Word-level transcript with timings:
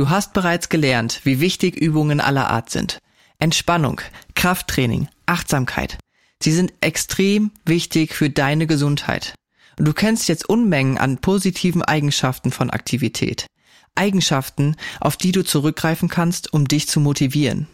Du 0.00 0.08
hast 0.08 0.32
bereits 0.32 0.70
gelernt, 0.70 1.20
wie 1.24 1.40
wichtig 1.40 1.76
Übungen 1.76 2.20
aller 2.20 2.48
Art 2.48 2.70
sind. 2.70 3.00
Entspannung, 3.38 4.00
Krafttraining, 4.34 5.08
Achtsamkeit. 5.26 5.98
Sie 6.42 6.52
sind 6.52 6.72
extrem 6.80 7.50
wichtig 7.66 8.14
für 8.14 8.30
deine 8.30 8.66
Gesundheit. 8.66 9.34
Und 9.78 9.84
du 9.84 9.92
kennst 9.92 10.26
jetzt 10.26 10.48
Unmengen 10.48 10.96
an 10.96 11.18
positiven 11.18 11.82
Eigenschaften 11.82 12.50
von 12.50 12.70
Aktivität. 12.70 13.44
Eigenschaften, 13.94 14.74
auf 15.00 15.18
die 15.18 15.32
du 15.32 15.44
zurückgreifen 15.44 16.08
kannst, 16.08 16.50
um 16.50 16.66
dich 16.66 16.88
zu 16.88 16.98
motivieren. 16.98 17.66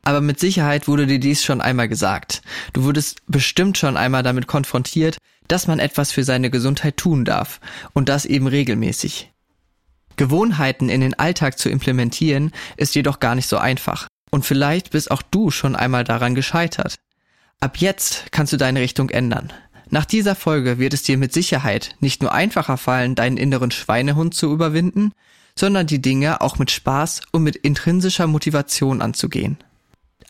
Aber 0.00 0.22
mit 0.22 0.40
Sicherheit 0.40 0.88
wurde 0.88 1.06
dir 1.06 1.20
dies 1.20 1.44
schon 1.44 1.60
einmal 1.60 1.90
gesagt. 1.90 2.40
Du 2.72 2.84
wurdest 2.84 3.20
bestimmt 3.26 3.76
schon 3.76 3.98
einmal 3.98 4.22
damit 4.22 4.46
konfrontiert, 4.46 5.18
dass 5.46 5.66
man 5.66 5.78
etwas 5.78 6.10
für 6.10 6.24
seine 6.24 6.48
Gesundheit 6.48 6.96
tun 6.96 7.26
darf 7.26 7.60
und 7.92 8.08
das 8.08 8.24
eben 8.24 8.46
regelmäßig. 8.46 9.30
Gewohnheiten 10.16 10.88
in 10.88 11.00
den 11.00 11.14
Alltag 11.14 11.58
zu 11.58 11.68
implementieren 11.68 12.52
ist 12.76 12.94
jedoch 12.94 13.20
gar 13.20 13.34
nicht 13.34 13.48
so 13.48 13.58
einfach. 13.58 14.08
Und 14.30 14.44
vielleicht 14.44 14.90
bist 14.90 15.10
auch 15.10 15.22
du 15.22 15.50
schon 15.50 15.76
einmal 15.76 16.04
daran 16.04 16.34
gescheitert. 16.34 16.96
Ab 17.60 17.78
jetzt 17.78 18.32
kannst 18.32 18.52
du 18.52 18.56
deine 18.56 18.80
Richtung 18.80 19.10
ändern. 19.10 19.52
Nach 19.88 20.04
dieser 20.04 20.34
Folge 20.34 20.78
wird 20.78 20.94
es 20.94 21.04
dir 21.04 21.16
mit 21.16 21.32
Sicherheit 21.32 21.94
nicht 22.00 22.20
nur 22.20 22.32
einfacher 22.32 22.76
fallen, 22.76 23.14
deinen 23.14 23.36
inneren 23.36 23.70
Schweinehund 23.70 24.34
zu 24.34 24.52
überwinden, 24.52 25.12
sondern 25.58 25.86
die 25.86 26.02
Dinge 26.02 26.40
auch 26.40 26.58
mit 26.58 26.70
Spaß 26.70 27.22
und 27.30 27.44
mit 27.44 27.56
intrinsischer 27.56 28.26
Motivation 28.26 29.00
anzugehen. 29.00 29.58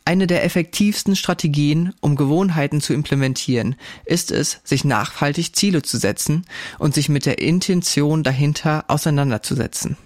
Eine 0.07 0.25
der 0.25 0.45
effektivsten 0.45 1.17
Strategien, 1.17 1.93
um 1.99 2.15
Gewohnheiten 2.15 2.79
zu 2.79 2.93
implementieren, 2.93 3.75
ist 4.05 4.31
es, 4.31 4.61
sich 4.63 4.85
nachhaltig 4.85 5.53
Ziele 5.53 5.81
zu 5.81 5.97
setzen 5.97 6.45
und 6.79 6.93
sich 6.93 7.09
mit 7.09 7.25
der 7.25 7.39
Intention 7.39 8.23
dahinter 8.23 8.85
auseinanderzusetzen. 8.87 9.97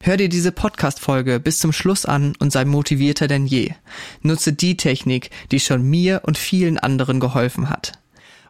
Hör 0.00 0.16
dir 0.16 0.30
diese 0.30 0.50
Podcast-Folge 0.50 1.40
bis 1.40 1.58
zum 1.58 1.74
Schluss 1.74 2.06
an 2.06 2.32
und 2.38 2.52
sei 2.52 2.64
motivierter 2.64 3.28
denn 3.28 3.44
je. 3.44 3.74
Nutze 4.22 4.54
die 4.54 4.78
Technik, 4.78 5.28
die 5.50 5.60
schon 5.60 5.82
mir 5.82 6.22
und 6.24 6.38
vielen 6.38 6.78
anderen 6.78 7.20
geholfen 7.20 7.68
hat. 7.68 7.92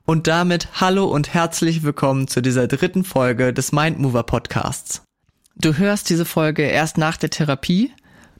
Und 0.04 0.28
damit 0.28 0.80
hallo 0.80 1.06
und 1.06 1.34
herzlich 1.34 1.82
willkommen 1.82 2.28
zu 2.28 2.40
dieser 2.40 2.68
dritten 2.68 3.02
Folge 3.02 3.52
des 3.52 3.72
Mindmover 3.72 4.22
Podcasts. 4.22 5.02
Du 5.56 5.76
hörst 5.76 6.08
diese 6.08 6.24
Folge 6.24 6.62
erst 6.62 6.98
nach 6.98 7.16
der 7.16 7.30
Therapie, 7.30 7.90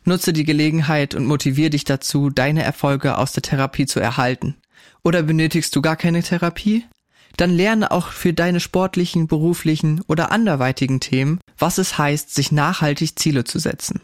Nutze 0.05 0.33
die 0.33 0.45
Gelegenheit 0.45 1.14
und 1.14 1.27
motivier 1.27 1.70
dich 1.70 1.84
dazu, 1.84 2.31
deine 2.31 2.62
Erfolge 2.62 3.19
aus 3.19 3.33
der 3.33 3.42
Therapie 3.42 3.86
zu 3.86 4.00
erhalten. 4.00 4.56
Oder 5.05 5.22
benötigst 5.22 5.75
du 5.75 5.83
gar 5.83 5.97
keine 5.97 6.22
Therapie? 6.22 6.84
Dann 7.36 7.50
lerne 7.50 7.91
auch 7.91 8.08
für 8.08 8.33
deine 8.33 8.61
sportlichen, 8.61 9.27
beruflichen 9.27 10.03
oder 10.06 10.33
anderweitigen 10.33 11.00
Themen, 11.00 11.41
was 11.58 11.78
es 11.78 11.98
heißt, 11.98 12.34
sich 12.34 12.53
nachhaltig 12.53 13.19
Ziele 13.19 13.45
zu 13.45 13.58
setzen. 13.58 14.00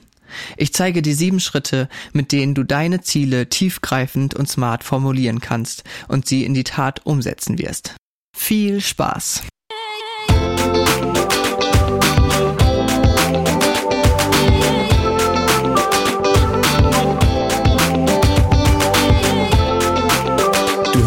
Ich 0.57 0.73
zeige 0.73 1.03
dir 1.03 1.15
sieben 1.15 1.41
Schritte, 1.41 1.89
mit 2.13 2.33
denen 2.33 2.55
du 2.55 2.63
deine 2.63 3.01
Ziele 3.01 3.49
tiefgreifend 3.49 4.35
und 4.35 4.49
smart 4.49 4.85
formulieren 4.85 5.41
kannst 5.41 5.85
und 6.07 6.27
sie 6.27 6.45
in 6.45 6.55
die 6.55 6.65
Tat 6.65 7.05
umsetzen 7.05 7.59
wirst. 7.59 7.97
Viel 8.37 8.81
Spaß! 8.81 9.43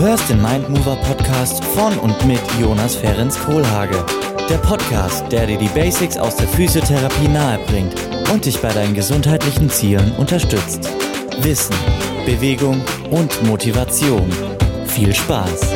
Hörst 0.02 0.32
den 0.32 0.42
Mindmover 0.42 0.96
Podcast 0.96 1.64
von 1.64 1.96
und 2.00 2.26
mit 2.26 2.42
Jonas 2.60 2.96
Ferens 2.96 3.38
Kohlhage. 3.38 4.04
Der 4.50 4.58
Podcast, 4.58 5.32
der 5.32 5.46
dir 5.46 5.60
die 5.60 5.68
Basics 5.68 6.18
aus 6.18 6.36
der 6.38 6.48
Physiotherapie 6.48 7.28
nahebringt 7.28 7.94
und 8.34 8.46
dich 8.46 8.58
bei 8.62 8.74
deinen 8.74 8.96
gesundheitlichen 8.96 9.70
Zielen 9.70 10.12
unterstützt. 10.14 10.90
Wissen, 11.44 11.76
Bewegung 12.26 12.82
und 13.12 13.44
Motivation. 13.44 14.28
Viel 14.88 15.14
Spaß! 15.14 15.72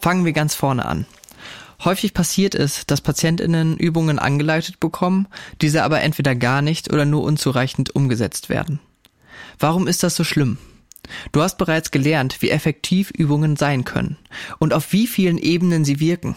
Fangen 0.00 0.24
wir 0.24 0.32
ganz 0.32 0.54
vorne 0.54 0.86
an. 0.86 1.04
Häufig 1.84 2.14
passiert 2.14 2.54
es, 2.54 2.86
dass 2.86 3.02
Patientinnen 3.02 3.76
Übungen 3.76 4.18
angeleitet 4.18 4.80
bekommen, 4.80 5.28
diese 5.60 5.84
aber 5.84 6.00
entweder 6.00 6.34
gar 6.34 6.62
nicht 6.62 6.90
oder 6.90 7.04
nur 7.04 7.22
unzureichend 7.22 7.94
umgesetzt 7.94 8.48
werden. 8.48 8.80
Warum 9.58 9.88
ist 9.88 10.02
das 10.02 10.16
so 10.16 10.24
schlimm? 10.24 10.56
Du 11.32 11.42
hast 11.42 11.58
bereits 11.58 11.90
gelernt, 11.90 12.40
wie 12.40 12.50
effektiv 12.50 13.10
Übungen 13.10 13.56
sein 13.56 13.84
können 13.84 14.16
und 14.58 14.72
auf 14.72 14.92
wie 14.92 15.06
vielen 15.06 15.38
Ebenen 15.38 15.84
sie 15.84 16.00
wirken. 16.00 16.36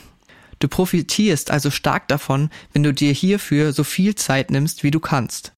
Du 0.59 0.67
profitierst 0.67 1.51
also 1.51 1.71
stark 1.71 2.07
davon, 2.07 2.49
wenn 2.73 2.83
du 2.83 2.93
dir 2.93 3.13
hierfür 3.13 3.71
so 3.71 3.83
viel 3.83 4.15
Zeit 4.15 4.51
nimmst, 4.51 4.83
wie 4.83 4.91
du 4.91 4.99
kannst. 4.99 5.53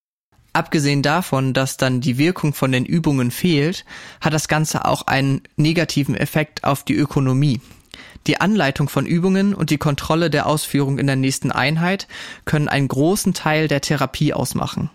Abgesehen 0.53 1.01
davon, 1.01 1.53
dass 1.53 1.77
dann 1.77 2.01
die 2.01 2.17
Wirkung 2.17 2.53
von 2.53 2.71
den 2.71 2.85
Übungen 2.85 3.31
fehlt, 3.31 3.85
hat 4.19 4.33
das 4.33 4.47
Ganze 4.47 4.85
auch 4.85 5.07
einen 5.07 5.41
negativen 5.55 6.16
Effekt 6.16 6.66
auf 6.66 6.83
die 6.83 6.95
Ökonomie. 6.95 7.61
Die 8.27 8.39
Anleitung 8.39 8.89
von 8.89 9.05
Übungen 9.05 9.53
und 9.55 9.69
die 9.69 9.77
Kontrolle 9.77 10.29
der 10.29 10.45
Ausführung 10.45 11.00
in 11.00 11.07
der 11.07 11.16
nächsten 11.16 11.51
Einheit 11.51 12.07
können 12.45 12.67
einen 12.67 12.88
großen 12.88 13.33
Teil 13.33 13.67
der 13.67 13.81
Therapie 13.81 14.33
ausmachen. 14.33 14.89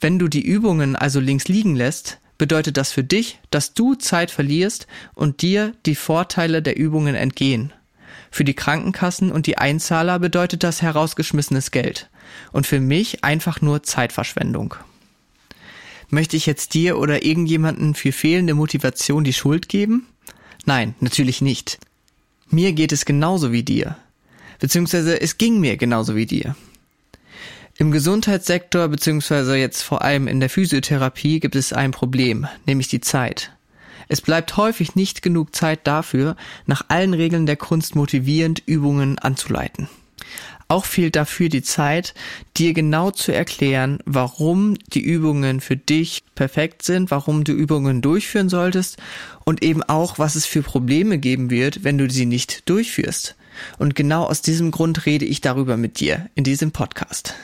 Wenn 0.00 0.18
du 0.18 0.28
die 0.28 0.44
Übungen 0.44 0.96
also 0.96 1.20
links 1.20 1.46
liegen 1.46 1.76
lässt, 1.76 2.18
bedeutet 2.40 2.78
das 2.78 2.90
für 2.90 3.04
dich, 3.04 3.38
dass 3.50 3.74
du 3.74 3.94
Zeit 3.94 4.30
verlierst 4.30 4.86
und 5.14 5.42
dir 5.42 5.74
die 5.84 5.94
Vorteile 5.94 6.62
der 6.62 6.78
Übungen 6.78 7.14
entgehen. 7.14 7.70
Für 8.30 8.44
die 8.44 8.54
Krankenkassen 8.54 9.30
und 9.30 9.46
die 9.46 9.58
Einzahler 9.58 10.18
bedeutet 10.18 10.64
das 10.64 10.80
herausgeschmissenes 10.80 11.70
Geld 11.70 12.08
und 12.50 12.66
für 12.66 12.80
mich 12.80 13.24
einfach 13.24 13.60
nur 13.60 13.82
Zeitverschwendung. 13.82 14.74
Möchte 16.08 16.34
ich 16.38 16.46
jetzt 16.46 16.72
dir 16.72 16.98
oder 16.98 17.26
irgendjemanden 17.26 17.94
für 17.94 18.10
fehlende 18.10 18.54
Motivation 18.54 19.22
die 19.22 19.34
Schuld 19.34 19.68
geben? 19.68 20.06
Nein, 20.64 20.94
natürlich 21.00 21.42
nicht. 21.42 21.78
Mir 22.48 22.72
geht 22.72 22.92
es 22.92 23.04
genauso 23.04 23.52
wie 23.52 23.64
dir. 23.64 23.98
Beziehungsweise 24.60 25.20
es 25.20 25.36
ging 25.36 25.60
mir 25.60 25.76
genauso 25.76 26.16
wie 26.16 26.26
dir. 26.26 26.56
Im 27.80 27.92
Gesundheitssektor 27.92 28.88
beziehungsweise 28.88 29.56
jetzt 29.56 29.80
vor 29.80 30.02
allem 30.02 30.28
in 30.28 30.38
der 30.38 30.50
Physiotherapie 30.50 31.40
gibt 31.40 31.56
es 31.56 31.72
ein 31.72 31.92
Problem, 31.92 32.46
nämlich 32.66 32.88
die 32.88 33.00
Zeit. 33.00 33.52
Es 34.06 34.20
bleibt 34.20 34.58
häufig 34.58 34.96
nicht 34.96 35.22
genug 35.22 35.56
Zeit 35.56 35.86
dafür, 35.86 36.36
nach 36.66 36.84
allen 36.88 37.14
Regeln 37.14 37.46
der 37.46 37.56
Kunst 37.56 37.94
motivierend 37.94 38.62
Übungen 38.66 39.18
anzuleiten. 39.18 39.88
Auch 40.68 40.84
fehlt 40.84 41.16
dafür 41.16 41.48
die 41.48 41.62
Zeit, 41.62 42.12
dir 42.58 42.74
genau 42.74 43.12
zu 43.12 43.32
erklären, 43.32 44.00
warum 44.04 44.76
die 44.92 45.00
Übungen 45.00 45.62
für 45.62 45.78
dich 45.78 46.22
perfekt 46.34 46.82
sind, 46.82 47.10
warum 47.10 47.44
du 47.44 47.52
Übungen 47.52 48.02
durchführen 48.02 48.50
solltest 48.50 48.98
und 49.46 49.64
eben 49.64 49.82
auch, 49.82 50.18
was 50.18 50.34
es 50.34 50.44
für 50.44 50.60
Probleme 50.60 51.16
geben 51.16 51.48
wird, 51.48 51.82
wenn 51.82 51.96
du 51.96 52.10
sie 52.10 52.26
nicht 52.26 52.68
durchführst. 52.68 53.36
Und 53.78 53.94
genau 53.94 54.24
aus 54.24 54.42
diesem 54.42 54.70
Grund 54.70 55.06
rede 55.06 55.24
ich 55.24 55.40
darüber 55.40 55.78
mit 55.78 55.98
dir 55.98 56.28
in 56.34 56.44
diesem 56.44 56.72
Podcast. 56.72 57.36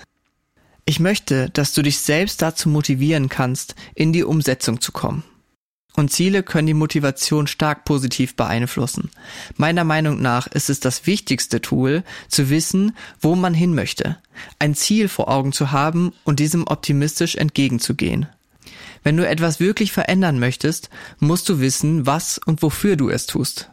Ich 0.89 1.01
möchte, 1.01 1.51
dass 1.51 1.75
du 1.75 1.83
dich 1.83 1.99
selbst 1.99 2.41
dazu 2.43 2.69
motivieren 2.69 3.29
kannst, 3.29 3.75
in 3.97 4.13
die 4.13 4.23
Umsetzung 4.23 4.81
zu 4.81 4.93
kommen. 4.93 5.25
Und 5.97 6.13
Ziele 6.13 6.45
können 6.45 6.69
die 6.69 6.75
Motivation 6.75 7.49
stark 7.49 7.85
positiv 7.85 8.37
beeinflussen. 8.37 9.11
Meiner 9.57 9.83
Meinung 9.83 10.23
nach 10.23 10.47
ist 10.47 10.71
es 10.71 10.79
das 10.79 11.07
wichtigste 11.07 11.61
Tool, 11.61 12.05
zu 12.29 12.51
wissen, 12.51 12.95
wo 13.21 13.35
man 13.35 13.53
hin 13.53 13.75
möchte, 13.75 14.19
ein 14.61 14.77
Ziel 14.77 15.09
vor 15.09 15.29
Augen 15.29 15.53
zu 15.53 15.73
haben 15.73 16.13
und 16.23 16.39
diesem 16.39 16.67
optimistisch 16.69 17.35
entgegenzugehen. 17.35 18.27
Wenn 19.03 19.17
du 19.17 19.27
etwas 19.27 19.59
wirklich 19.59 19.91
verändern 19.91 20.39
möchtest, 20.39 20.91
musst 21.19 21.49
du 21.49 21.59
wissen, 21.59 22.07
was 22.07 22.39
und 22.39 22.63
wofür 22.63 22.95
du 22.97 23.09
es 23.09 23.27
tust. 23.27 23.71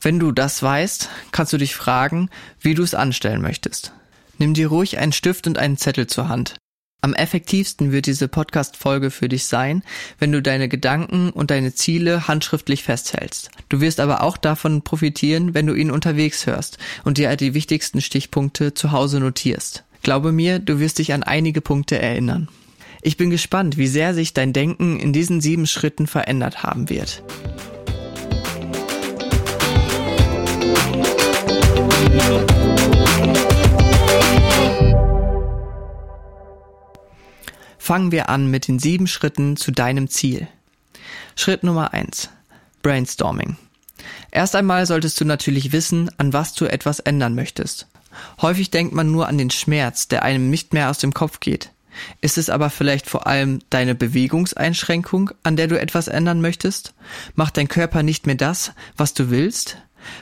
Wenn 0.00 0.20
du 0.20 0.30
das 0.30 0.62
weißt, 0.62 1.08
kannst 1.32 1.52
du 1.52 1.56
dich 1.56 1.74
fragen, 1.74 2.28
wie 2.60 2.74
du 2.74 2.84
es 2.84 2.94
anstellen 2.94 3.42
möchtest. 3.42 3.92
Nimm 4.38 4.54
dir 4.54 4.68
ruhig 4.68 4.98
einen 4.98 5.12
Stift 5.12 5.46
und 5.46 5.58
einen 5.58 5.76
Zettel 5.76 6.06
zur 6.06 6.28
Hand. 6.28 6.56
Am 7.04 7.12
effektivsten 7.12 7.92
wird 7.92 8.06
diese 8.06 8.28
Podcast-Folge 8.28 9.10
für 9.10 9.28
dich 9.28 9.44
sein, 9.44 9.82
wenn 10.18 10.32
du 10.32 10.40
deine 10.40 10.70
Gedanken 10.70 11.28
und 11.28 11.50
deine 11.50 11.74
Ziele 11.74 12.28
handschriftlich 12.28 12.82
festhältst. 12.82 13.50
Du 13.68 13.82
wirst 13.82 14.00
aber 14.00 14.22
auch 14.22 14.38
davon 14.38 14.80
profitieren, 14.80 15.52
wenn 15.52 15.66
du 15.66 15.74
ihn 15.74 15.90
unterwegs 15.90 16.46
hörst 16.46 16.78
und 17.04 17.18
dir 17.18 17.36
die 17.36 17.52
wichtigsten 17.52 18.00
Stichpunkte 18.00 18.72
zu 18.72 18.90
Hause 18.90 19.20
notierst. 19.20 19.84
Glaube 20.02 20.32
mir, 20.32 20.58
du 20.58 20.80
wirst 20.80 20.98
dich 20.98 21.12
an 21.12 21.22
einige 21.22 21.60
Punkte 21.60 21.98
erinnern. 21.98 22.48
Ich 23.02 23.18
bin 23.18 23.28
gespannt, 23.28 23.76
wie 23.76 23.86
sehr 23.86 24.14
sich 24.14 24.32
dein 24.32 24.54
Denken 24.54 24.98
in 24.98 25.12
diesen 25.12 25.42
sieben 25.42 25.66
Schritten 25.66 26.06
verändert 26.06 26.62
haben 26.62 26.88
wird. 26.88 27.22
Fangen 37.84 38.12
wir 38.12 38.30
an 38.30 38.50
mit 38.50 38.66
den 38.66 38.78
sieben 38.78 39.06
Schritten 39.06 39.58
zu 39.58 39.70
deinem 39.70 40.08
Ziel. 40.08 40.48
Schritt 41.36 41.64
Nummer 41.64 41.92
eins: 41.92 42.30
Brainstorming. 42.80 43.58
Erst 44.30 44.56
einmal 44.56 44.86
solltest 44.86 45.20
du 45.20 45.26
natürlich 45.26 45.70
wissen, 45.72 46.10
an 46.16 46.32
was 46.32 46.54
du 46.54 46.64
etwas 46.64 46.98
ändern 47.00 47.34
möchtest. 47.34 47.86
Häufig 48.40 48.70
denkt 48.70 48.94
man 48.94 49.12
nur 49.12 49.28
an 49.28 49.36
den 49.36 49.50
Schmerz, 49.50 50.08
der 50.08 50.22
einem 50.22 50.48
nicht 50.48 50.72
mehr 50.72 50.88
aus 50.88 50.96
dem 50.96 51.12
Kopf 51.12 51.40
geht. 51.40 51.72
Ist 52.22 52.38
es 52.38 52.48
aber 52.48 52.70
vielleicht 52.70 53.06
vor 53.06 53.26
allem 53.26 53.58
deine 53.68 53.94
Bewegungseinschränkung, 53.94 55.32
an 55.42 55.56
der 55.56 55.68
du 55.68 55.78
etwas 55.78 56.08
ändern 56.08 56.40
möchtest? 56.40 56.94
Macht 57.34 57.58
dein 57.58 57.68
Körper 57.68 58.02
nicht 58.02 58.24
mehr 58.24 58.34
das, 58.34 58.72
was 58.96 59.12
du 59.12 59.28
willst? 59.28 59.76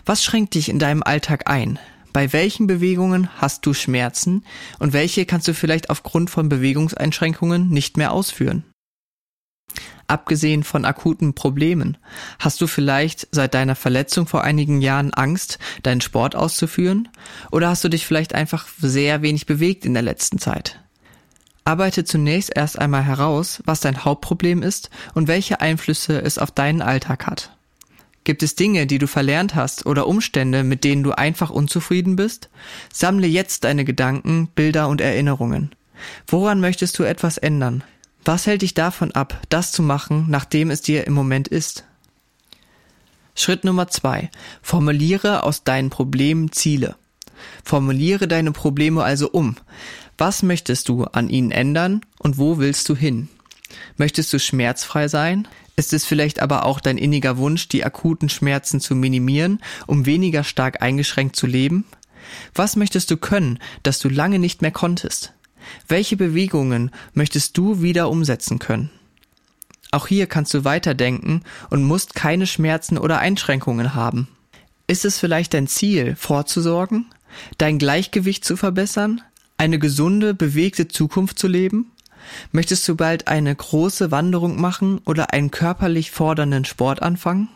Was 0.05 0.25
schränkt 0.25 0.55
dich 0.55 0.69
in 0.69 0.81
deinem 0.81 1.05
Alltag 1.05 1.49
ein? 1.49 1.79
Bei 2.12 2.32
welchen 2.32 2.67
Bewegungen 2.67 3.29
hast 3.41 3.64
du 3.64 3.73
Schmerzen 3.73 4.44
und 4.79 4.93
welche 4.93 5.25
kannst 5.25 5.49
du 5.49 5.55
vielleicht 5.55 5.88
aufgrund 5.88 6.29
von 6.29 6.49
Bewegungseinschränkungen 6.49 7.70
nicht 7.70 7.97
mehr 7.97 8.12
ausführen? 8.12 8.64
Abgesehen 10.09 10.62
von 10.62 10.85
akuten 10.85 11.35
Problemen, 11.35 11.97
hast 12.38 12.61
du 12.61 12.67
vielleicht 12.67 13.29
seit 13.31 13.55
deiner 13.55 13.76
Verletzung 13.76 14.26
vor 14.26 14.44
einigen 14.44 14.82
Jahren 14.82 15.14
Angst, 15.14 15.59
deinen 15.85 16.03
Sport 16.03 16.37
auszuführen? 16.37 17.09
Oder 17.50 17.70
hast 17.70 17.82
du 17.82 17.88
dich 17.88 18.06
vielleicht 18.06 18.35
einfach 18.35 18.69
sehr 18.79 19.23
wenig 19.23 19.47
bewegt 19.47 19.87
in 19.87 19.94
der 19.94 20.03
letzten 20.03 20.38
Zeit? 20.38 20.81
Arbeite 21.65 22.05
zunächst 22.05 22.55
erst 22.55 22.79
einmal 22.79 23.05
heraus, 23.05 23.62
was 23.65 23.81
dein 23.81 24.05
Hauptproblem 24.05 24.62
ist 24.62 24.91
und 25.15 25.29
welche 25.29 25.62
Einflüsse 25.62 26.20
es 26.20 26.37
auf 26.37 26.50
deinen 26.50 26.82
Alltag 26.82 27.26
hat. 27.26 27.56
Gibt 28.24 28.42
es 28.42 28.54
Dinge, 28.54 28.86
die 28.86 28.98
du 28.98 29.06
verlernt 29.06 29.54
hast 29.54 29.86
oder 29.86 30.06
Umstände, 30.06 30.62
mit 30.62 30.84
denen 30.84 31.02
du 31.02 31.12
einfach 31.12 31.50
unzufrieden 31.50 32.16
bist? 32.16 32.48
Sammle 32.92 33.26
jetzt 33.26 33.64
deine 33.64 33.84
Gedanken, 33.84 34.48
Bilder 34.54 34.88
und 34.88 35.00
Erinnerungen. 35.00 35.74
Woran 36.26 36.60
möchtest 36.60 36.98
du 36.98 37.02
etwas 37.02 37.38
ändern? 37.38 37.82
Was 38.24 38.46
hält 38.46 38.62
dich 38.62 38.74
davon 38.74 39.12
ab, 39.12 39.40
das 39.48 39.72
zu 39.72 39.82
machen, 39.82 40.26
nachdem 40.28 40.70
es 40.70 40.82
dir 40.82 41.06
im 41.06 41.12
Moment 41.12 41.48
ist? 41.48 41.84
Schritt 43.34 43.64
Nummer 43.64 43.88
zwei. 43.88 44.30
Formuliere 44.62 45.42
aus 45.42 45.64
deinen 45.64 45.90
Problemen 45.90 46.52
Ziele. 46.52 46.96
Formuliere 47.64 48.28
deine 48.28 48.52
Probleme 48.52 49.02
also 49.02 49.30
um. 49.30 49.56
Was 50.19 50.44
möchtest 50.44 50.88
du 50.88 51.04
an 51.04 51.28
ihnen 51.28 51.50
ändern 51.50 52.02
und 52.19 52.38
wo 52.38 52.58
willst 52.58 52.88
du 52.88 52.94
hin? 52.94 53.28
Möchtest 53.96 54.32
du 54.32 54.38
schmerzfrei 54.38 55.08
sein? 55.08 55.48
Ist 55.76 55.92
es 55.92 56.04
vielleicht 56.04 56.40
aber 56.40 56.66
auch 56.66 56.80
dein 56.80 56.98
inniger 56.98 57.38
Wunsch, 57.38 57.69
die 57.69 57.84
akuten 57.84 58.28
Schmerzen 58.28 58.80
zu 58.80 58.94
minimieren, 58.94 59.60
um 59.86 60.06
weniger 60.06 60.44
stark 60.44 60.82
eingeschränkt 60.82 61.36
zu 61.36 61.46
leben? 61.46 61.84
Was 62.54 62.76
möchtest 62.76 63.10
du 63.10 63.16
können, 63.16 63.58
das 63.82 63.98
du 63.98 64.08
lange 64.08 64.38
nicht 64.38 64.62
mehr 64.62 64.70
konntest? 64.70 65.32
Welche 65.88 66.16
Bewegungen 66.16 66.90
möchtest 67.14 67.56
du 67.56 67.82
wieder 67.82 68.10
umsetzen 68.10 68.58
können? 68.58 68.90
Auch 69.90 70.06
hier 70.06 70.26
kannst 70.26 70.52
du 70.54 70.64
weiterdenken 70.64 71.42
und 71.70 71.84
musst 71.84 72.14
keine 72.14 72.46
Schmerzen 72.46 72.98
oder 72.98 73.19
Einschränkungen 73.19 73.94
haben. 73.94 74.28
Ist 74.86 75.04
es 75.04 75.19
vielleicht 75.19 75.54
dein 75.54 75.69
Ziel, 75.69 76.16
vorzusorgen, 76.16 77.06
dein 77.58 77.78
Gleichgewicht 77.78 78.44
zu 78.44 78.56
verbessern, 78.56 79.20
eine 79.58 79.78
gesunde, 79.78 80.34
bewegte 80.34 80.88
Zukunft 80.88 81.38
zu 81.38 81.46
leben? 81.46 81.92
Möchtest 82.50 82.86
du 82.88 82.96
bald 82.96 83.28
eine 83.28 83.54
große 83.54 84.10
Wanderung 84.10 84.60
machen 84.60 85.00
oder 85.04 85.32
einen 85.32 85.50
körperlich 85.50 86.10
fordernden 86.10 86.64
Sport 86.64 87.02
anfangen? 87.02 87.48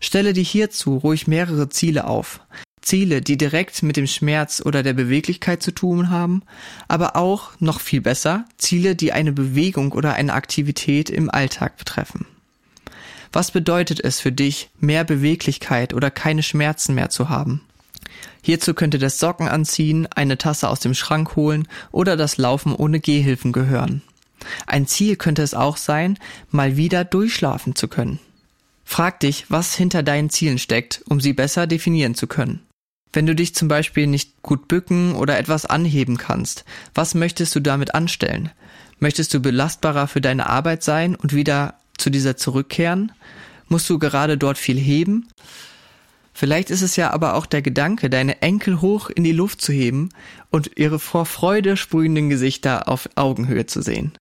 Stelle 0.00 0.32
dir 0.32 0.44
hierzu 0.44 0.96
ruhig 0.96 1.26
mehrere 1.26 1.68
Ziele 1.68 2.06
auf. 2.06 2.40
Ziele, 2.82 3.20
die 3.20 3.36
direkt 3.36 3.82
mit 3.82 3.96
dem 3.96 4.06
Schmerz 4.06 4.62
oder 4.64 4.82
der 4.82 4.94
Beweglichkeit 4.94 5.62
zu 5.62 5.70
tun 5.70 6.10
haben, 6.10 6.42
aber 6.88 7.14
auch, 7.16 7.52
noch 7.60 7.80
viel 7.80 8.00
besser, 8.00 8.46
Ziele, 8.56 8.96
die 8.96 9.12
eine 9.12 9.32
Bewegung 9.32 9.92
oder 9.92 10.14
eine 10.14 10.32
Aktivität 10.32 11.10
im 11.10 11.30
Alltag 11.30 11.76
betreffen. 11.76 12.26
Was 13.32 13.50
bedeutet 13.50 14.00
es 14.02 14.18
für 14.18 14.32
dich, 14.32 14.70
mehr 14.80 15.04
Beweglichkeit 15.04 15.94
oder 15.94 16.10
keine 16.10 16.42
Schmerzen 16.42 16.94
mehr 16.94 17.10
zu 17.10 17.28
haben? 17.28 17.60
Hierzu 18.42 18.74
könnte 18.74 18.98
das 18.98 19.18
Socken 19.18 19.48
anziehen, 19.48 20.06
eine 20.06 20.38
Tasse 20.38 20.68
aus 20.68 20.80
dem 20.80 20.94
Schrank 20.94 21.36
holen 21.36 21.68
oder 21.92 22.16
das 22.16 22.38
Laufen 22.38 22.74
ohne 22.74 23.00
Gehhilfen 23.00 23.52
gehören. 23.52 24.02
Ein 24.66 24.86
Ziel 24.86 25.16
könnte 25.16 25.42
es 25.42 25.54
auch 25.54 25.76
sein, 25.76 26.18
mal 26.50 26.76
wieder 26.76 27.04
durchschlafen 27.04 27.74
zu 27.74 27.88
können. 27.88 28.18
Frag 28.84 29.20
dich, 29.20 29.46
was 29.50 29.74
hinter 29.74 30.02
deinen 30.02 30.30
Zielen 30.30 30.58
steckt, 30.58 31.02
um 31.08 31.20
sie 31.20 31.32
besser 31.32 31.66
definieren 31.66 32.14
zu 32.14 32.26
können. 32.26 32.60
Wenn 33.12 33.26
du 33.26 33.34
dich 33.34 33.54
zum 33.54 33.68
Beispiel 33.68 34.06
nicht 34.06 34.42
gut 34.42 34.68
bücken 34.68 35.14
oder 35.14 35.38
etwas 35.38 35.66
anheben 35.66 36.16
kannst, 36.16 36.64
was 36.94 37.14
möchtest 37.14 37.54
du 37.54 37.60
damit 37.60 37.94
anstellen? 37.94 38.50
Möchtest 38.98 39.34
du 39.34 39.40
belastbarer 39.40 40.06
für 40.06 40.20
deine 40.20 40.48
Arbeit 40.48 40.82
sein 40.82 41.16
und 41.16 41.34
wieder 41.34 41.74
zu 41.98 42.10
dieser 42.10 42.36
zurückkehren? 42.36 43.12
Musst 43.68 43.88
du 43.90 43.98
gerade 43.98 44.36
dort 44.36 44.58
viel 44.58 44.78
heben? 44.78 45.28
Vielleicht 46.40 46.70
ist 46.70 46.80
es 46.80 46.96
ja 46.96 47.10
aber 47.10 47.34
auch 47.34 47.44
der 47.44 47.60
Gedanke, 47.60 48.08
deine 48.08 48.40
Enkel 48.40 48.80
hoch 48.80 49.10
in 49.10 49.24
die 49.24 49.30
Luft 49.30 49.60
zu 49.60 49.74
heben 49.74 50.08
und 50.48 50.78
ihre 50.78 50.98
vor 50.98 51.26
Freude 51.26 51.76
sprühenden 51.76 52.30
Gesichter 52.30 52.88
auf 52.88 53.10
Augenhöhe 53.14 53.66
zu 53.66 53.82
sehen. 53.82 54.14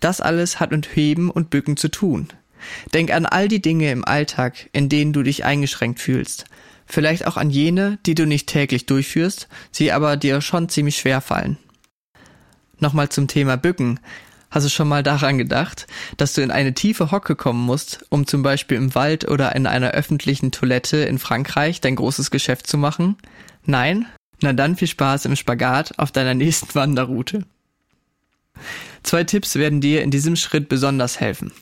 Das 0.00 0.22
alles 0.22 0.58
hat 0.58 0.70
mit 0.70 0.96
Heben 0.96 1.30
und 1.30 1.50
Bücken 1.50 1.76
zu 1.76 1.90
tun. 1.90 2.28
Denk 2.94 3.12
an 3.12 3.26
all 3.26 3.48
die 3.48 3.60
Dinge 3.60 3.90
im 3.90 4.06
Alltag, 4.06 4.70
in 4.72 4.88
denen 4.88 5.12
du 5.12 5.22
dich 5.22 5.44
eingeschränkt 5.44 6.00
fühlst. 6.00 6.46
Vielleicht 6.86 7.26
auch 7.26 7.36
an 7.36 7.50
jene, 7.50 7.98
die 8.06 8.14
du 8.14 8.24
nicht 8.24 8.48
täglich 8.48 8.86
durchführst, 8.86 9.46
sie 9.70 9.92
aber 9.92 10.16
dir 10.16 10.40
schon 10.40 10.70
ziemlich 10.70 10.96
schwer 10.96 11.20
fallen. 11.20 11.58
Nochmal 12.78 13.10
zum 13.10 13.28
Thema 13.28 13.58
Bücken. 13.58 14.00
Hast 14.56 14.64
du 14.64 14.70
schon 14.70 14.88
mal 14.88 15.02
daran 15.02 15.36
gedacht, 15.36 15.86
dass 16.16 16.32
du 16.32 16.40
in 16.40 16.50
eine 16.50 16.72
tiefe 16.72 17.10
Hocke 17.10 17.36
kommen 17.36 17.62
musst, 17.62 18.06
um 18.08 18.26
zum 18.26 18.42
Beispiel 18.42 18.78
im 18.78 18.94
Wald 18.94 19.28
oder 19.28 19.54
in 19.54 19.66
einer 19.66 19.90
öffentlichen 19.90 20.50
Toilette 20.50 20.96
in 20.96 21.18
Frankreich 21.18 21.82
dein 21.82 21.94
großes 21.94 22.30
Geschäft 22.30 22.66
zu 22.66 22.78
machen? 22.78 23.18
Nein? 23.66 24.06
Na 24.40 24.54
dann 24.54 24.76
viel 24.76 24.88
Spaß 24.88 25.26
im 25.26 25.36
Spagat 25.36 25.98
auf 25.98 26.10
deiner 26.10 26.32
nächsten 26.32 26.74
Wanderroute. 26.74 27.44
Zwei 29.02 29.24
Tipps 29.24 29.56
werden 29.56 29.82
dir 29.82 30.02
in 30.02 30.10
diesem 30.10 30.36
Schritt 30.36 30.70
besonders 30.70 31.20
helfen. 31.20 31.52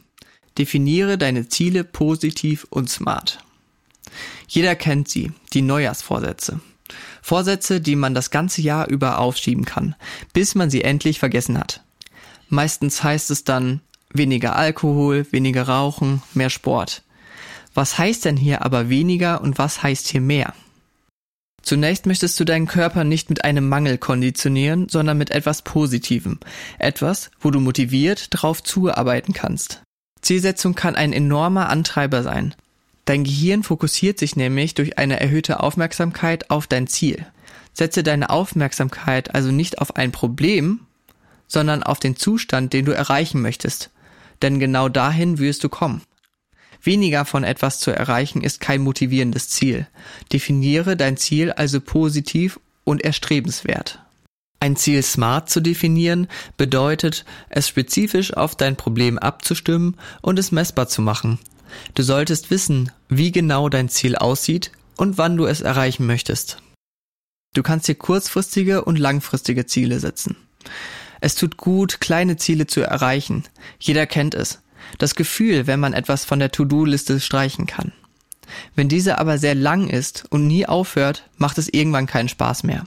Definiere 0.57 1.19
deine 1.19 1.49
Ziele 1.49 1.83
positiv 1.83 2.65
und 2.71 2.89
smart. 2.89 3.41
Jeder 4.47 4.77
kennt 4.77 5.09
sie, 5.09 5.33
die 5.53 5.63
Neujahrsvorsätze. 5.63 6.61
Vorsätze, 7.23 7.81
die 7.81 7.97
man 7.97 8.15
das 8.15 8.31
ganze 8.31 8.63
Jahr 8.63 8.87
über 8.89 9.19
aufschieben 9.19 9.65
kann, 9.65 9.97
bis 10.33 10.55
man 10.55 10.71
sie 10.71 10.85
endlich 10.85 11.19
vergessen 11.19 11.59
hat. 11.59 11.81
Meistens 12.49 13.03
heißt 13.03 13.31
es 13.31 13.45
dann 13.45 13.81
weniger 14.11 14.57
Alkohol, 14.57 15.27
weniger 15.31 15.65
Rauchen, 15.65 16.23
mehr 16.35 16.51
Sport. 16.51 17.03
Was 17.75 17.99
heißt 17.99 18.25
denn 18.25 18.37
hier 18.37 18.65
aber 18.65 18.89
weniger 18.89 19.41
und 19.41 19.59
was 19.59 19.83
heißt 19.83 20.09
hier 20.09 20.21
mehr? 20.21 20.55
Zunächst 21.63 22.05
möchtest 22.07 22.39
du 22.39 22.45
deinen 22.45 22.67
Körper 22.67 23.05
nicht 23.05 23.31
mit 23.31 23.45
einem 23.45 23.69
Mangel 23.69 23.97
konditionieren, 23.97 24.89
sondern 24.89 25.17
mit 25.17 25.31
etwas 25.31 25.63
Positivem. 25.63 26.39
Etwas, 26.79 27.31
wo 27.41 27.51
du 27.51 27.59
motiviert 27.59 28.29
drauf 28.31 28.63
zuarbeiten 28.63 29.33
kannst. 29.33 29.83
Zielsetzung 30.21 30.75
kann 30.75 30.95
ein 30.95 31.13
enormer 31.13 31.71
Antreiber 31.71 32.23
sein. 32.23 32.55
Dein 33.07 33.25
Gehirn 33.25 33.63
fokussiert 33.63 34.19
sich 34.19 34.37
nämlich 34.37 34.75
durch 34.75 34.99
eine 34.99 35.21
erhöhte 35.21 35.61
Aufmerksamkeit 35.61 36.51
auf 36.51 36.67
dein 36.67 36.87
Ziel. 36.87 37.27
Setze 37.73 38.03
deine 38.03 38.31
Aufmerksamkeit 38.31 39.35
also 39.35 39.51
nicht 39.51 39.79
auf 39.79 39.97
ein 39.97 40.13
Problem, 40.13 40.81
sondern 41.55 41.83
auf 41.83 41.99
den 41.99 42.17
Zustand, 42.17 42.75
den 42.75 42.85
du 42.85 42.93
erreichen 42.93 43.41
möchtest. 43.41 43.91
Denn 44.43 44.59
genau 44.59 44.91
dahin 44.91 45.39
wirst 45.39 45.65
du 45.65 45.71
kommen. 45.71 46.03
Weniger 46.83 47.25
von 47.25 47.45
etwas 47.45 47.81
zu 47.81 47.91
erreichen 47.93 48.43
ist 48.43 48.61
kein 48.61 48.83
motivierendes 48.83 49.49
Ziel. 49.49 49.87
Definiere 50.33 50.99
dein 50.99 51.17
Ziel 51.17 51.51
also 51.51 51.81
positiv 51.81 52.61
und 52.85 53.03
erstrebenswert. 53.03 54.01
Ein 54.61 54.77
Ziel 54.77 55.03
smart 55.03 55.49
zu 55.49 55.61
definieren 55.61 56.29
bedeutet, 56.57 57.25
es 57.49 57.69
spezifisch 57.69 58.35
auf 58.35 58.55
dein 58.57 58.77
Problem 58.77 59.19
abzustimmen 59.19 59.97
und 60.21 60.39
es 60.39 60.53
messbar 60.53 60.89
zu 60.89 61.01
machen. 61.01 61.39
Du 61.95 62.03
solltest 62.03 62.51
wissen, 62.51 62.91
wie 63.09 63.33
genau 63.33 63.69
dein 63.69 63.89
Ziel 63.89 64.17
aussieht 64.17 64.73
und 64.97 65.19
wann 65.19 65.37
du 65.37 65.47
es 65.47 65.61
erreichen 65.61 66.07
möchtest. 66.07 66.59
Du 67.55 67.63
kannst 67.63 67.89
dir 67.89 67.95
kurzfristige 67.95 68.85
und 68.85 68.99
langfristige 68.99 69.67
Ziele 69.67 70.01
setzen. 70.01 70.37
Es 71.25 71.37
tut 71.37 71.57
gut, 71.57 72.03
kleine 72.03 72.37
Ziele 72.37 72.67
zu 72.67 72.83
erreichen. 72.83 73.45
Jeder 73.79 74.05
kennt 74.05 74.35
es. 74.35 74.61
Das 74.99 75.15
Gefühl, 75.15 75.67
wenn 75.67 75.81
man 75.81 75.95
etwas 75.95 76.27
von 76.27 76.39
der 76.39 76.53
To-Do-Liste 76.53 77.19
streichen 77.19 77.65
kann. 77.65 77.95
Wenn 78.75 78.91
diese 78.91 79.17
aber 79.17 79.39
sehr 79.39 79.55
lang 79.55 79.89
ist 79.89 80.27
und 80.29 80.47
nie 80.47 80.67
aufhört, 80.67 81.31
macht 81.39 81.57
es 81.57 81.73
irgendwann 81.73 82.07
keinen 82.07 82.29
Spaß 82.29 82.65
mehr. 82.65 82.85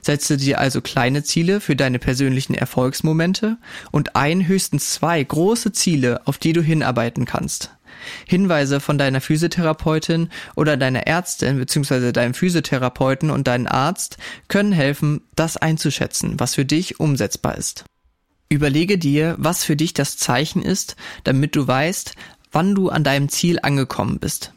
Setze 0.00 0.36
dir 0.36 0.60
also 0.60 0.80
kleine 0.80 1.24
Ziele 1.24 1.60
für 1.60 1.74
deine 1.74 1.98
persönlichen 1.98 2.54
Erfolgsmomente 2.54 3.58
und 3.90 4.14
ein, 4.14 4.46
höchstens 4.46 4.90
zwei 4.90 5.20
große 5.20 5.72
Ziele, 5.72 6.20
auf 6.24 6.38
die 6.38 6.52
du 6.52 6.62
hinarbeiten 6.62 7.24
kannst. 7.24 7.72
Hinweise 8.26 8.80
von 8.80 8.98
deiner 8.98 9.20
Physiotherapeutin 9.20 10.28
oder 10.56 10.76
deiner 10.76 11.06
Ärztin 11.06 11.58
bzw. 11.58 12.12
deinem 12.12 12.34
Physiotherapeuten 12.34 13.30
und 13.30 13.46
deinem 13.46 13.66
Arzt 13.66 14.18
können 14.48 14.72
helfen, 14.72 15.22
das 15.34 15.56
einzuschätzen, 15.56 16.38
was 16.38 16.54
für 16.54 16.64
dich 16.64 17.00
umsetzbar 17.00 17.56
ist. 17.58 17.84
Überlege 18.48 18.98
dir, 18.98 19.36
was 19.38 19.64
für 19.64 19.76
dich 19.76 19.94
das 19.94 20.18
Zeichen 20.18 20.62
ist, 20.62 20.96
damit 21.24 21.56
du 21.56 21.66
weißt, 21.66 22.14
wann 22.50 22.74
du 22.74 22.90
an 22.90 23.04
deinem 23.04 23.28
Ziel 23.28 23.58
angekommen 23.62 24.18
bist. 24.18 24.52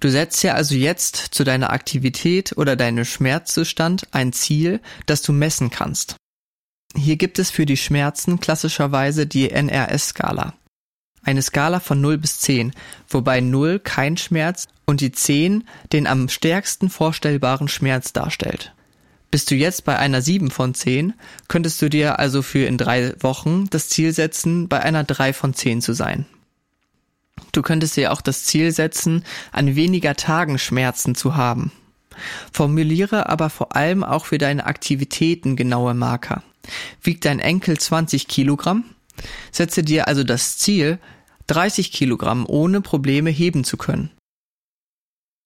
Du 0.00 0.08
setzt 0.10 0.42
ja 0.42 0.54
also 0.54 0.74
jetzt 0.74 1.16
zu 1.16 1.44
deiner 1.44 1.70
Aktivität 1.70 2.56
oder 2.56 2.76
deinem 2.76 3.04
Schmerzzustand 3.04 4.08
ein 4.12 4.32
Ziel, 4.32 4.80
das 5.06 5.22
du 5.22 5.32
messen 5.32 5.70
kannst. 5.70 6.16
Hier 6.96 7.16
gibt 7.16 7.38
es 7.38 7.50
für 7.50 7.66
die 7.66 7.76
Schmerzen 7.76 8.40
klassischerweise 8.40 9.26
die 9.26 9.50
NRS-Skala. 9.50 10.54
Eine 11.28 11.42
Skala 11.42 11.78
von 11.78 12.00
0 12.00 12.16
bis 12.16 12.40
10, 12.40 12.72
wobei 13.06 13.42
0 13.42 13.80
kein 13.80 14.16
Schmerz 14.16 14.66
und 14.86 15.02
die 15.02 15.12
10 15.12 15.68
den 15.92 16.06
am 16.06 16.30
stärksten 16.30 16.88
vorstellbaren 16.88 17.68
Schmerz 17.68 18.14
darstellt. 18.14 18.72
Bist 19.30 19.50
du 19.50 19.54
jetzt 19.54 19.84
bei 19.84 19.98
einer 19.98 20.22
7 20.22 20.50
von 20.50 20.72
10, 20.72 21.12
könntest 21.46 21.82
du 21.82 21.90
dir 21.90 22.18
also 22.18 22.40
für 22.40 22.64
in 22.64 22.78
drei 22.78 23.12
Wochen 23.20 23.68
das 23.68 23.90
Ziel 23.90 24.14
setzen, 24.14 24.68
bei 24.68 24.80
einer 24.80 25.04
3 25.04 25.34
von 25.34 25.52
10 25.52 25.82
zu 25.82 25.92
sein. 25.92 26.24
Du 27.52 27.60
könntest 27.60 27.98
dir 27.98 28.10
auch 28.12 28.22
das 28.22 28.44
Ziel 28.44 28.72
setzen, 28.72 29.22
an 29.52 29.76
weniger 29.76 30.14
Tagen 30.14 30.58
Schmerzen 30.58 31.14
zu 31.14 31.36
haben. 31.36 31.72
Formuliere 32.54 33.28
aber 33.28 33.50
vor 33.50 33.76
allem 33.76 34.02
auch 34.02 34.24
für 34.24 34.38
deine 34.38 34.64
Aktivitäten 34.64 35.56
genaue 35.56 35.92
Marker. 35.92 36.42
Wiegt 37.02 37.26
dein 37.26 37.38
Enkel 37.38 37.76
20 37.76 38.28
Kilogramm? 38.28 38.84
Setze 39.50 39.82
dir 39.82 40.08
also 40.08 40.24
das 40.24 40.56
Ziel, 40.56 40.98
30 41.48 41.92
Kilogramm 41.92 42.46
ohne 42.46 42.80
Probleme 42.80 43.30
heben 43.30 43.64
zu 43.64 43.76
können. 43.76 44.10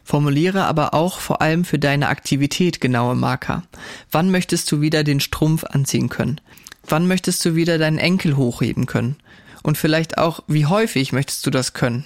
Formuliere 0.05 0.65
aber 0.65 0.95
auch 0.95 1.21
vor 1.21 1.41
allem 1.41 1.65
für 1.65 1.79
deine 1.79 2.09
Aktivität 2.09 2.81
genaue 2.81 3.15
Marker. 3.15 3.63
Wann 4.11 4.31
möchtest 4.31 4.71
du 4.73 4.81
wieder 4.81 5.05
den 5.05 5.21
Strumpf 5.21 5.65
anziehen 5.65 6.09
können? 6.09 6.41
Wann 6.89 7.07
möchtest 7.07 7.45
du 7.45 7.55
wieder 7.55 7.79
deinen 7.79 7.99
Enkel 7.99 8.37
hochheben 8.37 8.87
können? 8.87 9.17
Und 9.63 9.79
vielleicht 9.79 10.19
auch, 10.19 10.41
wie 10.49 10.67
häufig 10.67 11.13
möchtest 11.13 11.47
du 11.47 11.51
das 11.51 11.73
können? 11.73 12.05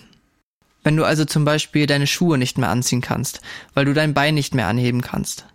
Wenn 0.85 0.97
du 0.97 1.05
also 1.05 1.25
zum 1.25 1.47
Beispiel 1.47 1.87
deine 1.87 2.07
Schuhe 2.07 2.37
nicht 2.37 2.59
mehr 2.59 2.69
anziehen 2.69 3.00
kannst, 3.00 3.41
weil 3.73 3.87
du 3.87 3.95
dein 3.95 4.12
Bein 4.12 4.35
nicht 4.35 4.55
mehr 4.55 4.69
anheben 4.69 5.00
kannst, 5.00 5.47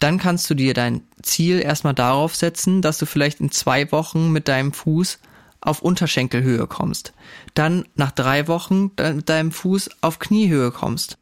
dann 0.00 0.18
kannst 0.18 0.50
du 0.50 0.54
dir 0.54 0.74
dein 0.74 1.02
Ziel 1.22 1.60
erstmal 1.60 1.94
darauf 1.94 2.34
setzen, 2.34 2.82
dass 2.82 2.98
du 2.98 3.06
vielleicht 3.06 3.40
in 3.40 3.52
zwei 3.52 3.90
Wochen 3.92 4.32
mit 4.32 4.48
deinem 4.48 4.72
Fuß 4.72 5.20
auf 5.60 5.82
Unterschenkelhöhe 5.82 6.66
kommst, 6.66 7.12
dann 7.54 7.86
nach 7.94 8.10
drei 8.10 8.48
Wochen 8.48 8.92
mit 8.98 9.28
deinem 9.28 9.52
Fuß 9.52 9.90
auf 10.00 10.18
Kniehöhe 10.18 10.70
kommst. 10.70 11.18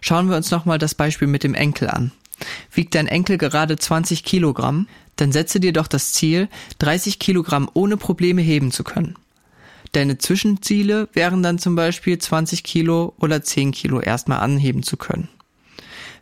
Schauen 0.00 0.28
wir 0.28 0.36
uns 0.36 0.50
nochmal 0.50 0.78
das 0.78 0.94
Beispiel 0.94 1.28
mit 1.28 1.44
dem 1.44 1.54
Enkel 1.54 1.88
an. 1.88 2.12
Wiegt 2.72 2.94
dein 2.94 3.06
Enkel 3.06 3.38
gerade 3.38 3.76
20 3.76 4.24
Kilogramm, 4.24 4.88
dann 5.16 5.32
setze 5.32 5.60
dir 5.60 5.72
doch 5.72 5.86
das 5.86 6.12
Ziel, 6.12 6.48
30 6.80 7.18
Kilogramm 7.18 7.70
ohne 7.72 7.96
Probleme 7.96 8.42
heben 8.42 8.72
zu 8.72 8.84
können. 8.84 9.14
Deine 9.92 10.18
Zwischenziele 10.18 11.08
wären 11.12 11.42
dann 11.42 11.58
zum 11.58 11.76
Beispiel 11.76 12.18
20 12.18 12.64
Kilo 12.64 13.14
oder 13.18 13.42
10 13.42 13.70
Kilo 13.70 14.00
erstmal 14.00 14.40
anheben 14.40 14.82
zu 14.82 14.96
können. 14.96 15.28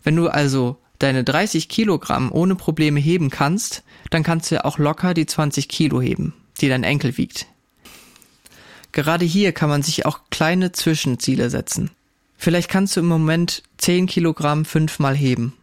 Wenn 0.03 0.17
du 0.17 0.29
also 0.29 0.77
deine 0.99 1.25
30 1.25 1.69
Kilogramm 1.69 2.31
ohne 2.31 2.55
Probleme 2.55 3.01
heben 3.01 3.31
kannst, 3.31 3.83
dann 4.11 4.23
kannst 4.23 4.51
du 4.51 4.65
auch 4.65 4.79
locker 4.79 5.15
die 5.15 5.27
20 5.27 5.69
Kilo 5.69 6.03
heben, 6.03 6.35
die 6.63 6.69
dein 6.69 6.85
Enkel 6.85 7.19
wiegt. 7.19 7.47
Gerade 8.93 9.25
hier 9.25 9.53
kann 9.53 9.69
man 9.69 9.83
sich 9.83 10.07
auch 10.07 10.21
kleine 10.31 10.73
Zwischenziele 10.73 11.51
setzen. 11.51 11.91
Vielleicht 12.37 12.69
kannst 12.69 12.97
du 12.97 13.01
im 13.01 13.07
Moment 13.07 13.63
10 13.79 14.07
Kilogramm 14.07 14.65
fünfmal 14.65 15.15
heben. 15.17 15.55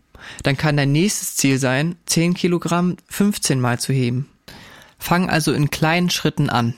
Dann 0.44 0.58
kann 0.58 0.78
dein 0.78 0.92
nächstes 0.92 1.36
Ziel 1.36 1.60
sein, 1.60 1.96
10 2.06 2.34
Kilogramm 2.34 2.98
15 3.08 3.60
mal 3.60 3.80
zu 3.80 3.94
heben. 3.94 4.30
Fang 4.98 5.30
also 5.30 5.54
in 5.54 5.70
kleinen 5.70 6.10
Schritten 6.10 6.50
an. 6.50 6.74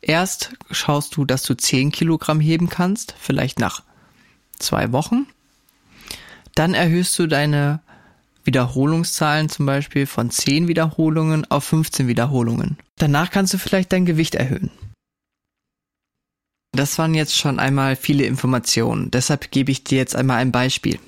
Erst 0.00 0.52
schaust 0.70 1.16
du, 1.16 1.24
dass 1.24 1.42
du 1.42 1.54
10 1.54 1.92
Kilogramm 1.92 2.40
heben 2.40 2.68
kannst, 2.68 3.14
vielleicht 3.18 3.58
nach 3.58 3.82
zwei 4.58 4.92
Wochen. 4.92 5.26
Dann 6.54 6.74
erhöhst 6.74 7.18
du 7.18 7.26
deine 7.26 7.80
Wiederholungszahlen 8.44 9.48
zum 9.48 9.66
Beispiel 9.66 10.06
von 10.06 10.30
10 10.30 10.68
Wiederholungen 10.68 11.44
auf 11.50 11.64
15 11.64 12.08
Wiederholungen. 12.08 12.78
Danach 12.96 13.30
kannst 13.30 13.54
du 13.54 13.58
vielleicht 13.58 13.92
dein 13.92 14.06
Gewicht 14.06 14.34
erhöhen. 14.34 14.70
Das 16.72 16.98
waren 16.98 17.14
jetzt 17.14 17.36
schon 17.36 17.58
einmal 17.58 17.96
viele 17.96 18.24
Informationen, 18.24 19.10
deshalb 19.10 19.50
gebe 19.50 19.72
ich 19.72 19.84
dir 19.84 19.98
jetzt 19.98 20.14
einmal 20.14 20.38
ein 20.38 20.52
Beispiel. 20.52 20.98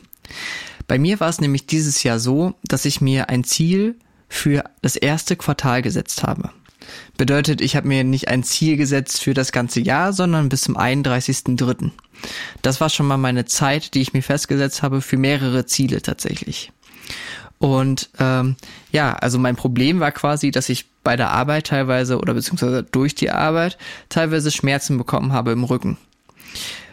Bei 0.86 0.98
mir 0.98 1.20
war 1.20 1.28
es 1.28 1.40
nämlich 1.40 1.66
dieses 1.66 2.02
Jahr 2.02 2.18
so, 2.18 2.54
dass 2.64 2.84
ich 2.84 3.00
mir 3.00 3.28
ein 3.28 3.44
Ziel 3.44 3.96
für 4.28 4.64
das 4.82 4.96
erste 4.96 5.36
Quartal 5.36 5.82
gesetzt 5.82 6.22
habe. 6.22 6.50
Bedeutet, 7.16 7.60
ich 7.60 7.76
habe 7.76 7.88
mir 7.88 8.04
nicht 8.04 8.28
ein 8.28 8.42
Ziel 8.42 8.76
gesetzt 8.76 9.22
für 9.22 9.34
das 9.34 9.52
ganze 9.52 9.80
Jahr, 9.80 10.12
sondern 10.12 10.48
bis 10.48 10.62
zum 10.62 10.76
31.3. 10.76 11.90
Das 12.62 12.80
war 12.80 12.90
schon 12.90 13.06
mal 13.06 13.16
meine 13.16 13.44
Zeit, 13.44 13.94
die 13.94 14.00
ich 14.00 14.12
mir 14.12 14.22
festgesetzt 14.22 14.82
habe 14.82 15.00
für 15.00 15.16
mehrere 15.16 15.66
Ziele 15.66 16.02
tatsächlich. 16.02 16.72
Und 17.60 18.08
ähm, 18.18 18.56
ja, 18.90 19.12
also 19.12 19.38
mein 19.38 19.54
Problem 19.54 20.00
war 20.00 20.12
quasi, 20.12 20.50
dass 20.50 20.70
ich 20.70 20.86
bei 21.04 21.14
der 21.16 21.30
Arbeit 21.30 21.66
teilweise 21.66 22.18
oder 22.18 22.32
beziehungsweise 22.32 22.82
durch 22.82 23.14
die 23.14 23.30
Arbeit 23.30 23.76
teilweise 24.08 24.50
Schmerzen 24.50 24.96
bekommen 24.96 25.34
habe 25.34 25.52
im 25.52 25.64
Rücken. 25.64 25.98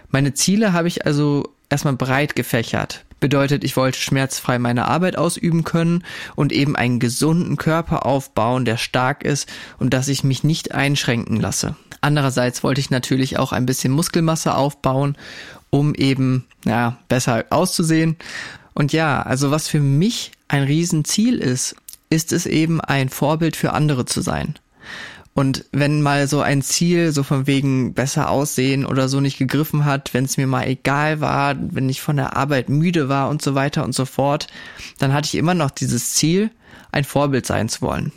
Meine 0.10 0.34
Ziele 0.34 0.74
habe 0.74 0.90
ich 0.90 1.06
also 1.06 1.54
erstmal 1.70 1.96
breit 1.96 2.36
gefächert. 2.36 3.06
Bedeutet, 3.22 3.64
ich 3.64 3.78
wollte 3.78 3.98
schmerzfrei 3.98 4.60
meine 4.60 4.90
Arbeit 4.90 5.18
ausüben 5.18 5.64
können 5.64 6.04
und 6.36 6.52
eben 6.52 6.76
einen 6.76 7.00
gesunden 7.00 7.56
Körper 7.56 8.06
aufbauen, 8.06 8.66
der 8.66 8.78
stark 8.78 9.24
ist 9.24 9.50
und 9.80 9.94
dass 9.94 10.10
ich 10.10 10.26
mich 10.26 10.44
nicht 10.44 10.74
einschränken 10.74 11.40
lasse. 11.40 11.78
Andererseits 12.02 12.62
wollte 12.62 12.82
ich 12.82 12.90
natürlich 12.90 13.40
auch 13.40 13.54
ein 13.54 13.66
bisschen 13.66 13.94
Muskelmasse 13.94 14.54
aufbauen, 14.54 15.18
um 15.70 15.96
eben, 15.96 16.46
ja, 16.66 16.98
besser 17.08 17.46
auszusehen. 17.52 18.18
Und 18.74 18.94
ja, 18.94 19.22
also 19.24 19.50
was 19.50 19.68
für 19.70 19.80
mich 19.80 20.32
ein 20.48 20.64
Riesenziel 20.64 21.40
ist, 21.40 21.76
ist 22.10 22.32
es 22.32 22.46
eben 22.46 22.80
ein 22.82 23.10
Vorbild 23.10 23.56
für 23.56 23.74
andere 23.74 24.06
zu 24.06 24.22
sein. 24.22 24.56
Und 25.34 25.66
wenn 25.72 26.02
mal 26.02 26.28
so 26.28 26.42
ein 26.42 26.64
Ziel 26.64 27.12
so 27.12 27.22
von 27.22 27.46
wegen 27.46 27.94
besser 27.94 28.32
aussehen 28.32 28.86
oder 28.86 29.08
so 29.08 29.20
nicht 29.20 29.38
gegriffen 29.38 29.86
hat, 29.86 30.16
wenn 30.16 30.26
es 30.26 30.38
mir 30.38 30.48
mal 30.48 30.68
egal 30.68 31.22
war, 31.22 31.56
wenn 31.60 31.90
ich 31.90 32.02
von 32.02 32.16
der 32.16 32.36
Arbeit 32.36 32.70
müde 32.70 33.08
war 33.08 33.30
und 33.30 33.44
so 33.44 33.54
weiter 33.54 33.84
und 33.84 33.94
so 33.94 34.06
fort, 34.06 34.48
dann 34.98 35.14
hatte 35.14 35.28
ich 35.28 35.36
immer 35.36 35.54
noch 35.54 35.70
dieses 35.70 36.14
Ziel, 36.14 36.50
ein 36.92 37.04
Vorbild 37.04 37.46
sein 37.46 37.70
zu 37.70 37.82
wollen. 37.82 38.12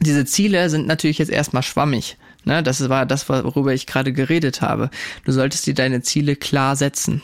Diese 0.00 0.24
Ziele 0.24 0.68
sind 0.68 0.88
natürlich 0.88 1.18
jetzt 1.18 1.30
erstmal 1.30 1.62
schwammig. 1.62 2.16
Ne? 2.44 2.62
Das 2.64 2.88
war 2.88 3.06
das, 3.06 3.28
worüber 3.28 3.72
ich 3.72 3.86
gerade 3.86 4.12
geredet 4.12 4.62
habe. 4.62 4.90
Du 5.24 5.30
solltest 5.30 5.66
dir 5.66 5.74
deine 5.74 6.02
Ziele 6.02 6.34
klar 6.34 6.74
setzen. 6.74 7.22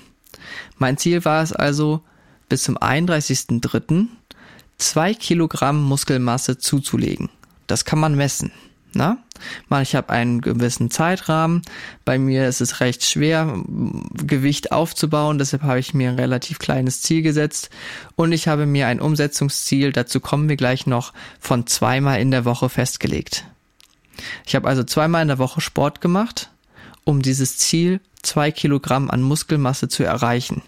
Mein 0.79 0.97
Ziel 0.97 1.25
war 1.25 1.43
es 1.43 1.53
also, 1.53 2.03
bis 2.49 2.65
zum 2.65 2.79
31.03. 2.79 4.07
zwei 4.79 5.15
Kilogramm 5.15 5.83
Muskelmasse 5.83 6.59
zuzulegen. 6.59 7.31
Das 7.67 7.85
kann 7.85 7.99
man 7.99 8.15
messen. 8.15 8.53
Na? 8.97 9.19
Ich 9.83 9.95
habe 9.95 10.11
einen 10.11 10.41
gewissen 10.41 10.91
Zeitrahmen. 10.91 11.63
Bei 12.05 12.19
mir 12.19 12.49
ist 12.49 12.63
es 12.63 12.81
recht 12.81 13.05
schwer, 13.05 13.63
Gewicht 14.15 14.73
aufzubauen. 14.73 15.39
Deshalb 15.39 15.63
habe 15.63 15.79
ich 15.79 15.93
mir 15.93 16.11
ein 16.11 16.19
relativ 16.19 16.59
kleines 16.59 17.03
Ziel 17.03 17.21
gesetzt. 17.23 17.69
Und 18.15 18.33
ich 18.33 18.49
habe 18.49 18.65
mir 18.65 18.87
ein 18.87 19.01
Umsetzungsziel, 19.01 19.93
dazu 19.93 20.21
kommen 20.21 20.49
wir 20.49 20.57
gleich 20.57 20.87
noch, 20.87 21.13
von 21.39 21.67
zweimal 21.67 22.21
in 22.21 22.31
der 22.31 22.47
Woche 22.47 22.71
festgelegt. 22.71 23.45
Ich 24.47 24.55
habe 24.55 24.69
also 24.69 24.83
zweimal 24.83 25.23
in 25.23 25.29
der 25.29 25.39
Woche 25.39 25.61
Sport 25.61 26.01
gemacht, 26.01 26.51
um 27.05 27.21
dieses 27.21 27.59
Ziel, 27.59 28.01
zwei 28.23 28.51
Kilogramm 28.51 29.11
an 29.11 29.21
Muskelmasse 29.21 29.89
zu 29.89 30.05
erreichen. 30.05 30.63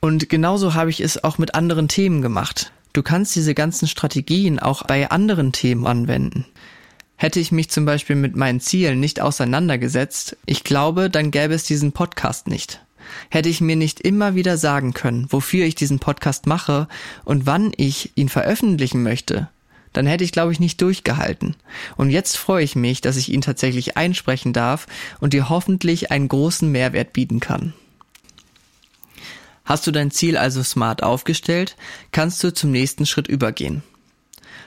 Und 0.00 0.28
genauso 0.28 0.74
habe 0.74 0.90
ich 0.90 1.00
es 1.00 1.22
auch 1.22 1.38
mit 1.38 1.54
anderen 1.54 1.88
Themen 1.88 2.22
gemacht. 2.22 2.72
Du 2.92 3.02
kannst 3.02 3.36
diese 3.36 3.54
ganzen 3.54 3.86
Strategien 3.86 4.58
auch 4.58 4.84
bei 4.84 5.10
anderen 5.10 5.52
Themen 5.52 5.86
anwenden. 5.86 6.46
Hätte 7.16 7.38
ich 7.38 7.52
mich 7.52 7.70
zum 7.70 7.84
Beispiel 7.84 8.16
mit 8.16 8.34
meinen 8.34 8.60
Zielen 8.60 8.98
nicht 8.98 9.20
auseinandergesetzt, 9.20 10.38
ich 10.46 10.64
glaube, 10.64 11.10
dann 11.10 11.30
gäbe 11.30 11.52
es 11.52 11.64
diesen 11.64 11.92
Podcast 11.92 12.48
nicht. 12.48 12.80
Hätte 13.28 13.50
ich 13.50 13.60
mir 13.60 13.76
nicht 13.76 14.00
immer 14.00 14.34
wieder 14.34 14.56
sagen 14.56 14.94
können, 14.94 15.26
wofür 15.30 15.66
ich 15.66 15.74
diesen 15.74 15.98
Podcast 15.98 16.46
mache 16.46 16.88
und 17.24 17.44
wann 17.44 17.72
ich 17.76 18.12
ihn 18.14 18.30
veröffentlichen 18.30 19.02
möchte, 19.02 19.48
dann 19.92 20.06
hätte 20.06 20.24
ich, 20.24 20.32
glaube 20.32 20.52
ich, 20.52 20.60
nicht 20.60 20.80
durchgehalten. 20.80 21.56
Und 21.96 22.10
jetzt 22.10 22.38
freue 22.38 22.64
ich 22.64 22.76
mich, 22.76 23.00
dass 23.00 23.16
ich 23.16 23.30
ihn 23.30 23.42
tatsächlich 23.42 23.96
einsprechen 23.96 24.52
darf 24.52 24.86
und 25.20 25.32
dir 25.32 25.48
hoffentlich 25.48 26.10
einen 26.10 26.28
großen 26.28 26.70
Mehrwert 26.70 27.12
bieten 27.12 27.40
kann. 27.40 27.74
Hast 29.70 29.86
du 29.86 29.92
dein 29.92 30.10
Ziel 30.10 30.36
also 30.36 30.64
smart 30.64 31.04
aufgestellt, 31.04 31.76
kannst 32.10 32.42
du 32.42 32.52
zum 32.52 32.72
nächsten 32.72 33.06
Schritt 33.06 33.28
übergehen. 33.28 33.84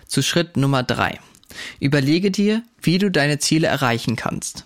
Zu 0.08 0.22
Schritt 0.22 0.56
Nummer 0.56 0.82
drei. 0.82 1.20
Überlege 1.82 2.32
dir, 2.32 2.64
wie 2.82 3.00
du 3.00 3.12
deine 3.12 3.38
Ziele 3.38 3.68
erreichen 3.68 4.16
kannst. 4.16 4.64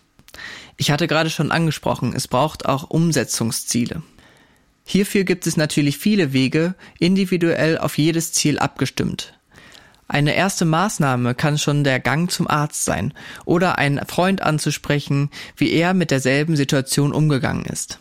Ich 0.77 0.91
hatte 0.91 1.07
gerade 1.07 1.31
schon 1.31 1.51
angesprochen, 1.51 2.13
es 2.15 2.27
braucht 2.27 2.67
auch 2.67 2.87
Umsetzungsziele. 2.87 4.03
Hierfür 4.85 5.23
gibt 5.23 5.47
es 5.47 5.57
natürlich 5.57 5.97
viele 5.97 6.33
Wege, 6.33 6.75
individuell 6.99 7.79
auf 7.79 7.97
jedes 7.97 8.31
Ziel 8.31 8.59
abgestimmt. 8.59 9.33
Eine 10.07 10.35
erste 10.35 10.65
Maßnahme 10.65 11.33
kann 11.33 11.57
schon 11.57 11.83
der 11.83 11.99
Gang 11.99 12.29
zum 12.29 12.47
Arzt 12.47 12.85
sein 12.85 13.11
oder 13.45 13.79
einen 13.79 14.05
Freund 14.05 14.43
anzusprechen, 14.43 15.31
wie 15.55 15.71
er 15.71 15.95
mit 15.95 16.11
derselben 16.11 16.55
Situation 16.55 17.11
umgegangen 17.11 17.65
ist. 17.65 17.97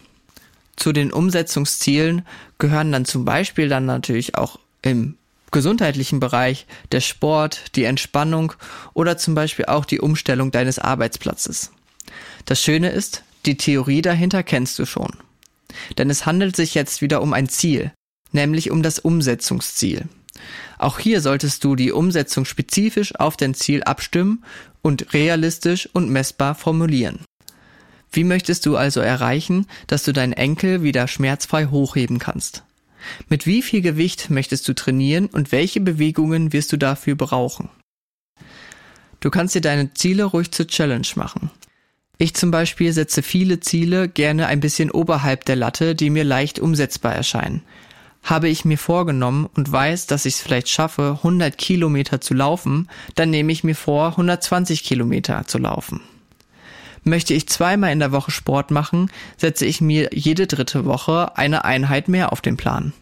Zu 0.77 0.93
den 0.93 1.13
Umsetzungszielen 1.13 2.27
gehören 2.59 2.93
dann 2.93 3.05
zum 3.05 3.25
Beispiel 3.25 3.69
dann 3.69 3.87
natürlich 3.87 4.37
auch 4.37 4.59
im 4.83 5.17
gesundheitlichen 5.51 6.21
Bereich 6.21 6.67
der 6.93 7.01
Sport, 7.01 7.77
die 7.77 7.85
Entspannung 7.85 8.53
oder 8.95 9.17
zum 9.17 9.35
Beispiel 9.35 9.67
auch 9.67 9.85
die 9.85 10.01
Umstellung 10.01 10.51
deines 10.51 10.79
Arbeitsplatzes. 10.79 11.73
Das 12.45 12.63
Schöne 12.63 12.91
ist, 12.91 13.23
die 13.47 13.57
Theorie 13.57 14.03
dahinter 14.03 14.43
kennst 14.43 14.79
du 14.79 14.87
schon. 14.87 15.11
Denn 15.99 16.11
es 16.11 16.27
handelt 16.27 16.57
sich 16.57 16.75
jetzt 16.75 17.01
wieder 17.01 17.23
um 17.23 17.33
ein 17.33 17.49
Ziel, 17.49 17.93
nämlich 18.33 18.71
um 18.71 18.83
das 18.83 18.99
Umsetzungsziel. 18.99 20.07
Auch 20.79 20.99
hier 20.99 21.21
solltest 21.21 21.65
du 21.65 21.77
die 21.77 21.93
Umsetzung 21.93 22.45
spezifisch 22.45 23.15
auf 23.15 23.37
dein 23.37 23.55
Ziel 23.55 23.83
abstimmen 23.83 24.45
und 24.83 25.13
realistisch 25.15 25.89
und 25.93 26.11
messbar 26.11 26.55
formulieren. 26.55 27.21
Wie 28.17 28.25
möchtest 28.25 28.65
du 28.65 28.79
also 28.79 29.01
erreichen, 29.01 29.67
dass 29.89 30.05
du 30.05 30.13
deinen 30.15 30.33
Enkel 30.33 30.83
wieder 30.83 31.07
schmerzfrei 31.07 31.67
hochheben 31.67 32.19
kannst? 32.19 32.65
Mit 33.29 33.45
wie 33.45 33.61
viel 33.61 33.83
Gewicht 33.83 34.31
möchtest 34.31 34.67
du 34.67 34.75
trainieren 34.75 35.27
und 35.27 35.53
welche 35.53 35.83
Bewegungen 35.83 36.55
wirst 36.55 36.73
du 36.73 36.79
dafür 36.79 37.15
brauchen? 37.15 37.69
Du 39.21 39.29
kannst 39.29 39.55
dir 39.55 39.61
deine 39.61 39.93
Ziele 39.93 40.25
ruhig 40.25 40.51
zur 40.51 40.67
Challenge 40.67 41.07
machen. 41.17 41.51
Ich 42.17 42.33
zum 42.33 42.51
Beispiel 42.51 42.91
setze 42.95 43.23
viele 43.23 43.61
Ziele 43.61 44.09
gerne 44.09 44.47
ein 44.47 44.61
bisschen 44.61 44.91
oberhalb 44.91 45.45
der 45.45 45.57
Latte, 45.57 45.95
die 45.95 46.09
mir 46.09 46.25
leicht 46.25 46.59
umsetzbar 46.59 47.15
erscheinen. 47.15 47.65
Habe 48.23 48.49
ich 48.49 48.65
mir 48.65 48.79
vorgenommen 48.79 49.47
und 49.55 49.71
weiß, 49.71 50.07
dass 50.07 50.25
ich 50.25 50.37
es 50.37 50.41
vielleicht 50.41 50.71
schaffe, 50.71 51.19
100 51.19 51.59
Kilometer 51.59 52.23
zu 52.23 52.33
laufen, 52.33 52.89
dann 53.15 53.29
nehme 53.29 53.53
ich 53.53 53.63
mir 53.63 53.77
vor, 53.77 54.13
120 54.13 54.85
Kilometer 54.85 55.47
zu 55.47 55.59
laufen. 55.59 56.01
Möchte 57.09 57.35
ich 57.35 57.49
zweimal 57.49 57.93
in 57.93 58.01
der 58.01 58.11
Woche 58.11 58.33
Sport 58.33 58.73
machen, 58.73 59.13
setze 59.37 59.65
ich 59.65 59.81
mir 59.81 60.11
jede 60.13 60.49
dritte 60.49 60.85
Woche 60.87 61.39
eine 61.39 61.65
Einheit 61.65 62.09
mehr 62.09 62.33
auf 62.33 62.41
den 62.41 62.57
Plan. 62.57 62.93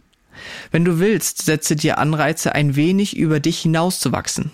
Wenn 0.70 0.84
du 0.84 0.98
willst, 0.98 1.46
setze 1.46 1.74
dir 1.74 1.96
Anreize, 1.96 2.54
ein 2.54 2.76
wenig 2.76 3.16
über 3.16 3.40
dich 3.40 3.60
hinauszuwachsen. 3.60 4.50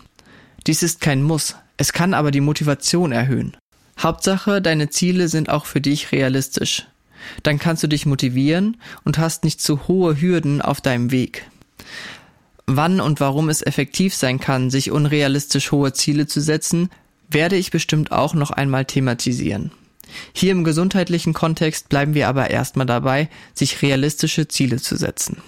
Dies 0.69 0.85
ist 0.85 1.00
kein 1.00 1.25
Muss, 1.25 1.57
es 1.78 1.92
kann 1.92 2.14
aber 2.14 2.30
die 2.30 2.40
Motivation 2.40 3.11
erhöhen. 3.11 3.57
Hauptsache, 3.99 4.62
deine 4.62 4.88
Ziele 4.88 5.26
sind 5.26 5.50
auch 5.50 5.64
für 5.66 5.80
dich 5.80 6.12
realistisch. 6.12 6.87
Dann 7.42 7.59
kannst 7.59 7.83
du 7.83 7.88
dich 7.88 8.07
motivieren 8.07 8.76
und 9.02 9.19
hast 9.19 9.42
nicht 9.42 9.61
zu 9.61 9.88
hohe 9.88 10.21
Hürden 10.21 10.62
auf 10.62 10.80
deinem 10.80 11.11
Weg. 11.11 11.50
Wann 12.66 13.00
und 13.00 13.19
warum 13.19 13.49
es 13.49 13.66
effektiv 13.66 14.14
sein 14.14 14.38
kann, 14.38 14.71
sich 14.71 14.92
unrealistisch 14.92 15.73
hohe 15.73 15.92
Ziele 15.92 16.28
zu 16.28 16.40
setzen, 16.40 16.88
werde 17.30 17.56
ich 17.56 17.70
bestimmt 17.70 18.12
auch 18.12 18.34
noch 18.34 18.50
einmal 18.50 18.84
thematisieren. 18.84 19.70
Hier 20.32 20.52
im 20.52 20.64
gesundheitlichen 20.64 21.32
Kontext 21.32 21.88
bleiben 21.88 22.14
wir 22.14 22.28
aber 22.28 22.50
erstmal 22.50 22.87
dabei, 22.87 23.28
sich 23.54 23.80
realistische 23.82 24.49
Ziele 24.49 24.78
zu 24.78 24.96
setzen. 24.96 25.38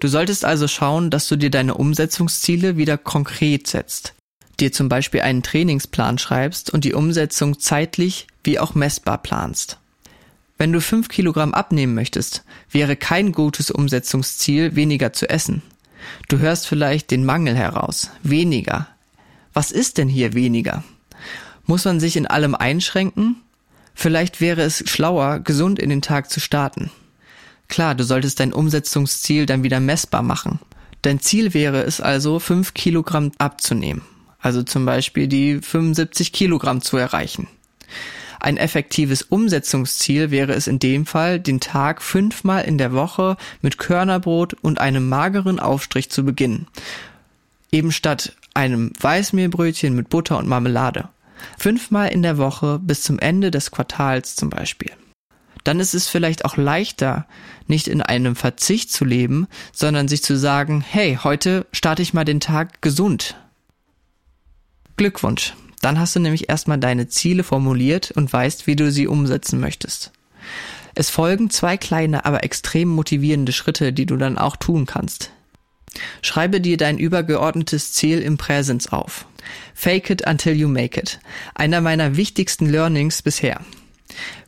Du 0.00 0.08
solltest 0.08 0.44
also 0.44 0.66
schauen, 0.66 1.10
dass 1.10 1.28
du 1.28 1.36
dir 1.36 1.50
deine 1.50 1.74
Umsetzungsziele 1.74 2.76
wieder 2.76 2.98
konkret 2.98 3.68
setzt, 3.68 4.14
dir 4.58 4.72
zum 4.72 4.88
Beispiel 4.88 5.20
einen 5.20 5.44
Trainingsplan 5.44 6.18
schreibst 6.18 6.70
und 6.70 6.84
die 6.84 6.94
Umsetzung 6.94 7.60
zeitlich 7.60 8.26
wie 8.42 8.58
auch 8.58 8.74
messbar 8.74 9.18
planst. 9.18 9.78
Wenn 10.58 10.72
du 10.72 10.80
fünf 10.80 11.08
Kilogramm 11.08 11.54
abnehmen 11.54 11.94
möchtest, 11.94 12.44
wäre 12.70 12.96
kein 12.96 13.32
gutes 13.32 13.70
Umsetzungsziel, 13.70 14.74
weniger 14.74 15.12
zu 15.12 15.28
essen. 15.28 15.62
Du 16.28 16.38
hörst 16.38 16.66
vielleicht 16.66 17.10
den 17.10 17.24
Mangel 17.24 17.56
heraus. 17.56 18.10
Weniger, 18.22 18.88
was 19.52 19.72
ist 19.72 19.98
denn 19.98 20.08
hier 20.08 20.34
weniger? 20.34 20.84
Muss 21.66 21.84
man 21.84 22.00
sich 22.00 22.16
in 22.16 22.26
allem 22.26 22.54
einschränken? 22.54 23.36
Vielleicht 23.94 24.40
wäre 24.40 24.62
es 24.62 24.82
schlauer, 24.88 25.40
gesund 25.40 25.78
in 25.78 25.90
den 25.90 26.02
Tag 26.02 26.30
zu 26.30 26.40
starten. 26.40 26.90
Klar, 27.68 27.94
du 27.94 28.04
solltest 28.04 28.40
dein 28.40 28.52
Umsetzungsziel 28.52 29.46
dann 29.46 29.62
wieder 29.62 29.80
messbar 29.80 30.22
machen. 30.22 30.58
Dein 31.02 31.20
Ziel 31.20 31.54
wäre 31.54 31.82
es 31.82 32.00
also, 32.00 32.38
5 32.38 32.74
Kilogramm 32.74 33.32
abzunehmen. 33.38 34.02
Also 34.40 34.62
zum 34.62 34.84
Beispiel 34.84 35.28
die 35.28 35.60
75 35.60 36.32
Kilogramm 36.32 36.82
zu 36.82 36.96
erreichen. 36.96 37.48
Ein 38.40 38.56
effektives 38.56 39.22
Umsetzungsziel 39.22 40.32
wäre 40.32 40.52
es 40.52 40.66
in 40.66 40.80
dem 40.80 41.06
Fall, 41.06 41.38
den 41.38 41.60
Tag 41.60 42.02
fünfmal 42.02 42.64
in 42.64 42.76
der 42.76 42.92
Woche 42.92 43.36
mit 43.60 43.78
Körnerbrot 43.78 44.54
und 44.54 44.80
einem 44.80 45.08
mageren 45.08 45.60
Aufstrich 45.60 46.10
zu 46.10 46.24
beginnen. 46.24 46.66
Eben 47.70 47.92
statt 47.92 48.34
einem 48.54 48.92
Weißmehlbrötchen 49.00 49.94
mit 49.94 50.08
Butter 50.08 50.38
und 50.38 50.48
Marmelade. 50.48 51.08
Fünfmal 51.58 52.08
in 52.08 52.22
der 52.22 52.38
Woche 52.38 52.78
bis 52.78 53.02
zum 53.02 53.18
Ende 53.18 53.50
des 53.50 53.70
Quartals 53.70 54.36
zum 54.36 54.50
Beispiel. 54.50 54.92
Dann 55.64 55.80
ist 55.80 55.94
es 55.94 56.08
vielleicht 56.08 56.44
auch 56.44 56.56
leichter, 56.56 57.26
nicht 57.66 57.88
in 57.88 58.02
einem 58.02 58.36
Verzicht 58.36 58.90
zu 58.90 59.04
leben, 59.04 59.46
sondern 59.72 60.08
sich 60.08 60.22
zu 60.22 60.36
sagen, 60.36 60.84
hey, 60.86 61.18
heute 61.22 61.66
starte 61.72 62.02
ich 62.02 62.14
mal 62.14 62.24
den 62.24 62.40
Tag 62.40 62.82
gesund. 62.82 63.36
Glückwunsch. 64.96 65.54
Dann 65.80 65.98
hast 65.98 66.14
du 66.14 66.20
nämlich 66.20 66.48
erstmal 66.48 66.78
deine 66.78 67.08
Ziele 67.08 67.42
formuliert 67.42 68.12
und 68.12 68.32
weißt, 68.32 68.66
wie 68.66 68.76
du 68.76 68.90
sie 68.90 69.06
umsetzen 69.06 69.58
möchtest. 69.58 70.12
Es 70.94 71.10
folgen 71.10 71.50
zwei 71.50 71.76
kleine, 71.76 72.24
aber 72.24 72.44
extrem 72.44 72.88
motivierende 72.88 73.52
Schritte, 73.52 73.92
die 73.92 74.06
du 74.06 74.16
dann 74.16 74.38
auch 74.38 74.56
tun 74.56 74.86
kannst. 74.86 75.32
Schreibe 76.22 76.60
dir 76.60 76.76
dein 76.76 76.98
übergeordnetes 76.98 77.92
Ziel 77.92 78.20
im 78.20 78.36
Präsens 78.36 78.92
auf. 78.92 79.26
Fake 79.74 80.10
it 80.10 80.26
until 80.26 80.54
you 80.54 80.68
make 80.68 80.98
it. 80.98 81.18
Einer 81.54 81.80
meiner 81.80 82.16
wichtigsten 82.16 82.68
Learnings 82.68 83.22
bisher. 83.22 83.60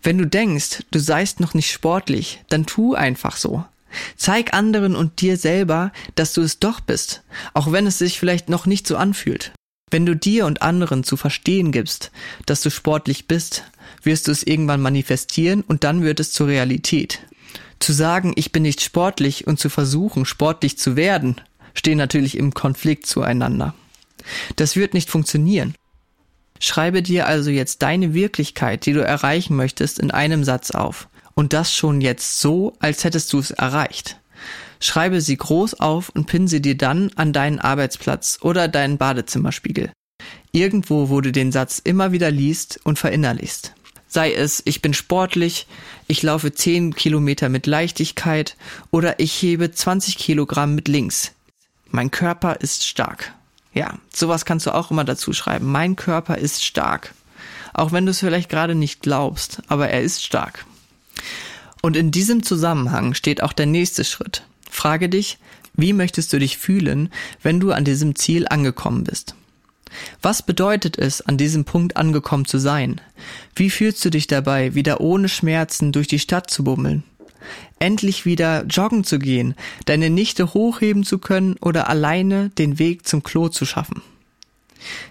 Wenn 0.03 0.19
du 0.19 0.27
denkst, 0.27 0.83
du 0.91 0.99
seist 0.99 1.41
noch 1.41 1.55
nicht 1.55 1.71
sportlich, 1.71 2.43
dann 2.49 2.67
tu 2.67 2.95
einfach 2.95 3.37
so. 3.37 3.65
Zeig 4.17 4.55
anderen 4.55 4.97
und 4.97 5.21
dir 5.21 5.37
selber, 5.37 5.93
dass 6.15 6.33
du 6.33 6.43
es 6.43 6.59
doch 6.59 6.81
bist, 6.81 7.23
auch 7.53 7.73
wenn 7.73 7.87
es 7.87 7.99
sich 7.99 8.19
vielleicht 8.19 8.49
noch 8.49 8.67
nicht 8.67 8.87
so 8.87 8.97
anfühlt. 8.97 9.53
Wenn 9.91 10.07
du 10.07 10.17
dir 10.17 10.47
und 10.47 10.63
anderen 10.63 11.05
zu 11.05 11.17
verstehen 11.17 11.71
gibst, 11.71 12.11
dass 12.47 12.63
du 12.63 12.71
sportlich 12.71 13.29
bist, 13.29 13.65
wirst 14.03 14.27
du 14.27 14.33
es 14.33 14.43
irgendwann 14.43 14.81
manifestieren 14.81 15.63
und 15.63 15.85
dann 15.85 16.03
wird 16.03 16.21
es 16.21 16.33
zur 16.33 16.49
Realität. 16.49 17.21
Zu 17.85 17.93
sagen, 17.93 18.33
ich 18.37 18.51
bin 18.51 18.63
nicht 18.63 18.81
sportlich 18.81 19.47
und 19.47 19.61
zu 19.61 19.69
versuchen, 19.69 20.25
sportlich 20.25 20.79
zu 20.79 20.97
werden, 20.97 21.43
stehen 21.75 21.99
natürlich 21.99 22.39
im 22.39 22.55
Konflikt 22.55 23.05
zueinander. 23.05 23.75
Das 24.57 24.75
wird 24.75 24.95
nicht 24.95 25.11
funktionieren. 25.11 25.75
Schreibe 26.59 27.03
dir 27.03 27.27
also 27.27 27.51
jetzt 27.51 27.83
deine 27.83 28.15
Wirklichkeit, 28.15 28.87
die 28.87 28.95
du 28.95 29.05
erreichen 29.05 29.55
möchtest, 29.55 29.99
in 29.99 30.11
einem 30.11 30.45
Satz 30.45 30.71
auf. 30.71 31.09
Und 31.35 31.53
das 31.53 31.75
schon 31.75 32.01
jetzt 32.01 32.41
so, 32.41 32.73
als 32.79 33.05
hättest 33.05 33.31
du 33.35 33.39
es 33.39 33.51
erreicht. 33.51 34.19
Schreibe 34.81 35.21
sie 35.21 35.37
groß 35.37 35.75
auf 35.75 36.09
und 36.09 36.25
pin 36.25 36.49
sie 36.49 36.63
dir 36.63 36.79
dann 36.79 37.11
an 37.17 37.35
deinen 37.35 37.59
Arbeitsplatz 37.59 38.39
oder 38.41 38.67
deinen 38.67 38.97
Badezimmerspiegel. 38.97 39.93
Irgendwo, 40.53 41.11
wo 41.11 41.21
du 41.21 41.33
den 41.33 41.53
Satz 41.53 41.83
immer 41.85 42.13
wieder 42.13 42.31
liest 42.31 42.81
und 42.85 42.99
verinnerlichst 42.99 43.75
sei 44.15 44.33
es 44.33 44.63
ich 44.65 44.81
bin 44.81 44.95
sportlich, 44.95 45.67
ich 46.07 46.23
laufe 46.23 46.55
10 46.55 46.95
Kilometer 46.95 47.49
mit 47.49 47.67
Leichtigkeit 47.67 48.57
oder 48.91 49.19
ich 49.19 49.33
hebe 49.43 49.73
20 49.73 50.17
Kilogramm 50.17 50.75
mit 50.75 50.89
links. 50.89 51.33
Mein 51.91 52.11
Körper 52.11 52.61
ist 52.61 52.87
stark. 52.87 53.35
Ja, 53.73 53.99
sowas 54.13 54.45
kannst 54.45 54.67
du 54.67 54.75
auch 54.75 54.93
immer 54.93 55.05
dazu 55.05 55.33
schreiben. 55.33 55.71
Mein 55.71 55.97
Körper 55.97 56.39
ist 56.39 56.65
stark. 56.65 57.13
Auch 57.73 57.91
wenn 57.91 58.07
du 58.07 58.13
es 58.13 58.21
vielleicht 58.21 58.49
gerade 58.49 58.77
nicht 58.77 59.03
glaubst, 59.03 59.63
aber 59.67 59.89
er 59.89 60.03
ist 60.03 60.25
stark. 60.25 60.65
Und 61.83 61.97
in 61.97 62.13
diesem 62.13 62.45
Zusammenhang 62.45 63.15
steht 63.15 63.43
auch 63.43 63.53
der 63.53 63.67
nächste 63.67 64.05
Schritt. 64.05 64.45
Frage 64.71 65.09
dich, 65.09 65.39
wie 65.75 65.93
möchtest 65.93 66.33
du 66.33 66.39
dich 66.39 66.57
fühlen, 66.57 67.13
wenn 67.43 67.59
du 67.59 67.73
an 67.73 67.85
diesem 67.85 68.15
Ziel 68.15 68.47
angekommen 68.49 69.03
bist? 69.03 69.35
Was 70.23 70.43
bedeutet 70.43 70.99
es, 70.99 71.21
an 71.21 71.37
diesem 71.37 71.65
Punkt 71.65 71.97
angekommen 71.97 72.45
zu 72.45 72.59
sein? 72.59 73.01
Wie 73.55 73.71
fühlst 73.71 74.05
du 74.05 74.11
dich 74.11 74.27
dabei, 74.27 74.75
wieder 74.75 75.01
ohne 75.01 75.29
Schmerzen 75.29 75.93
durch 75.93 76.09
die 76.09 76.19
Stadt 76.19 76.51
zu 76.51 76.65
bummeln? 76.65 77.05
Endlich 77.79 78.25
wieder 78.25 78.65
joggen 78.65 79.05
zu 79.05 79.19
gehen, 79.19 79.55
deine 79.85 80.11
Nichte 80.11 80.55
hochheben 80.55 81.05
zu 81.05 81.19
können 81.19 81.57
oder 81.61 81.89
alleine 81.89 82.51
den 82.51 82.79
Weg 82.79 83.07
zum 83.07 83.23
Klo 83.23 83.49
zu 83.49 83.67
schaffen? 83.67 84.03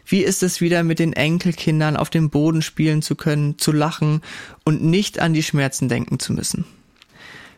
Wie 0.06 0.22
ist 0.22 0.44
es 0.44 0.62
wieder 0.62 0.84
mit 0.84 1.00
den 1.00 1.14
Enkelkindern 1.14 1.98
auf 1.98 2.10
dem 2.10 2.30
Boden 2.30 2.62
spielen 2.62 3.02
zu 3.02 3.16
können, 3.16 3.58
zu 3.58 3.72
lachen 3.72 4.22
und 4.64 4.84
nicht 4.84 5.20
an 5.20 5.34
die 5.34 5.44
Schmerzen 5.44 5.90
denken 5.90 6.20
zu 6.20 6.34
müssen? 6.34 6.66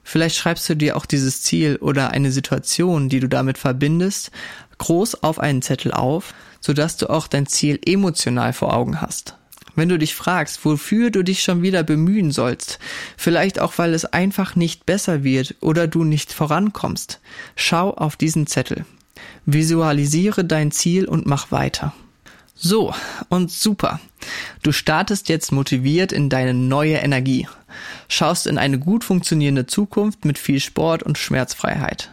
Vielleicht 0.03 0.35
schreibst 0.35 0.69
du 0.69 0.75
dir 0.75 0.97
auch 0.97 1.05
dieses 1.05 1.41
Ziel 1.41 1.77
oder 1.77 2.11
eine 2.11 2.31
Situation, 2.31 3.09
die 3.09 3.19
du 3.19 3.27
damit 3.27 3.57
verbindest, 3.57 4.31
groß 4.77 5.23
auf 5.23 5.39
einen 5.39 5.63
Zettel 5.63 5.91
auf, 5.91 6.35
sodass 6.65 6.97
du 6.97 7.11
auch 7.11 7.27
dein 7.27 7.45
Ziel 7.45 7.79
emotional 7.85 8.51
vor 8.51 8.73
Augen 8.73 8.99
hast. 8.99 9.35
Wenn 9.75 9.87
du 9.87 9.99
dich 9.99 10.15
fragst, 10.15 10.65
wofür 10.65 11.11
du 11.11 11.21
dich 11.21 11.43
schon 11.43 11.61
wieder 11.61 11.83
bemühen 11.83 12.31
sollst, 12.31 12.79
vielleicht 13.17 13.59
auch 13.59 13.77
weil 13.77 13.93
es 13.93 14.05
einfach 14.05 14.55
nicht 14.55 14.87
besser 14.87 15.23
wird 15.23 15.53
oder 15.61 15.85
du 15.85 16.03
nicht 16.03 16.33
vorankommst, 16.33 17.19
schau 17.55 17.91
auf 17.91 18.15
diesen 18.15 18.47
Zettel. 18.47 18.83
Visualisiere 19.45 20.43
dein 20.43 20.71
Ziel 20.71 21.05
und 21.05 21.27
mach 21.27 21.51
weiter. 21.51 21.93
So, 22.55 22.95
und 23.29 23.51
super. 23.51 23.99
Du 24.63 24.71
startest 24.71 25.29
jetzt 25.29 25.51
motiviert 25.51 26.11
in 26.11 26.29
deine 26.29 26.55
neue 26.55 26.95
Energie, 26.95 27.47
schaust 28.07 28.47
in 28.47 28.57
eine 28.57 28.79
gut 28.79 29.03
funktionierende 29.03 29.67
Zukunft 29.67 30.25
mit 30.25 30.39
viel 30.39 30.59
Sport 30.59 31.03
und 31.03 31.19
Schmerzfreiheit. 31.19 32.09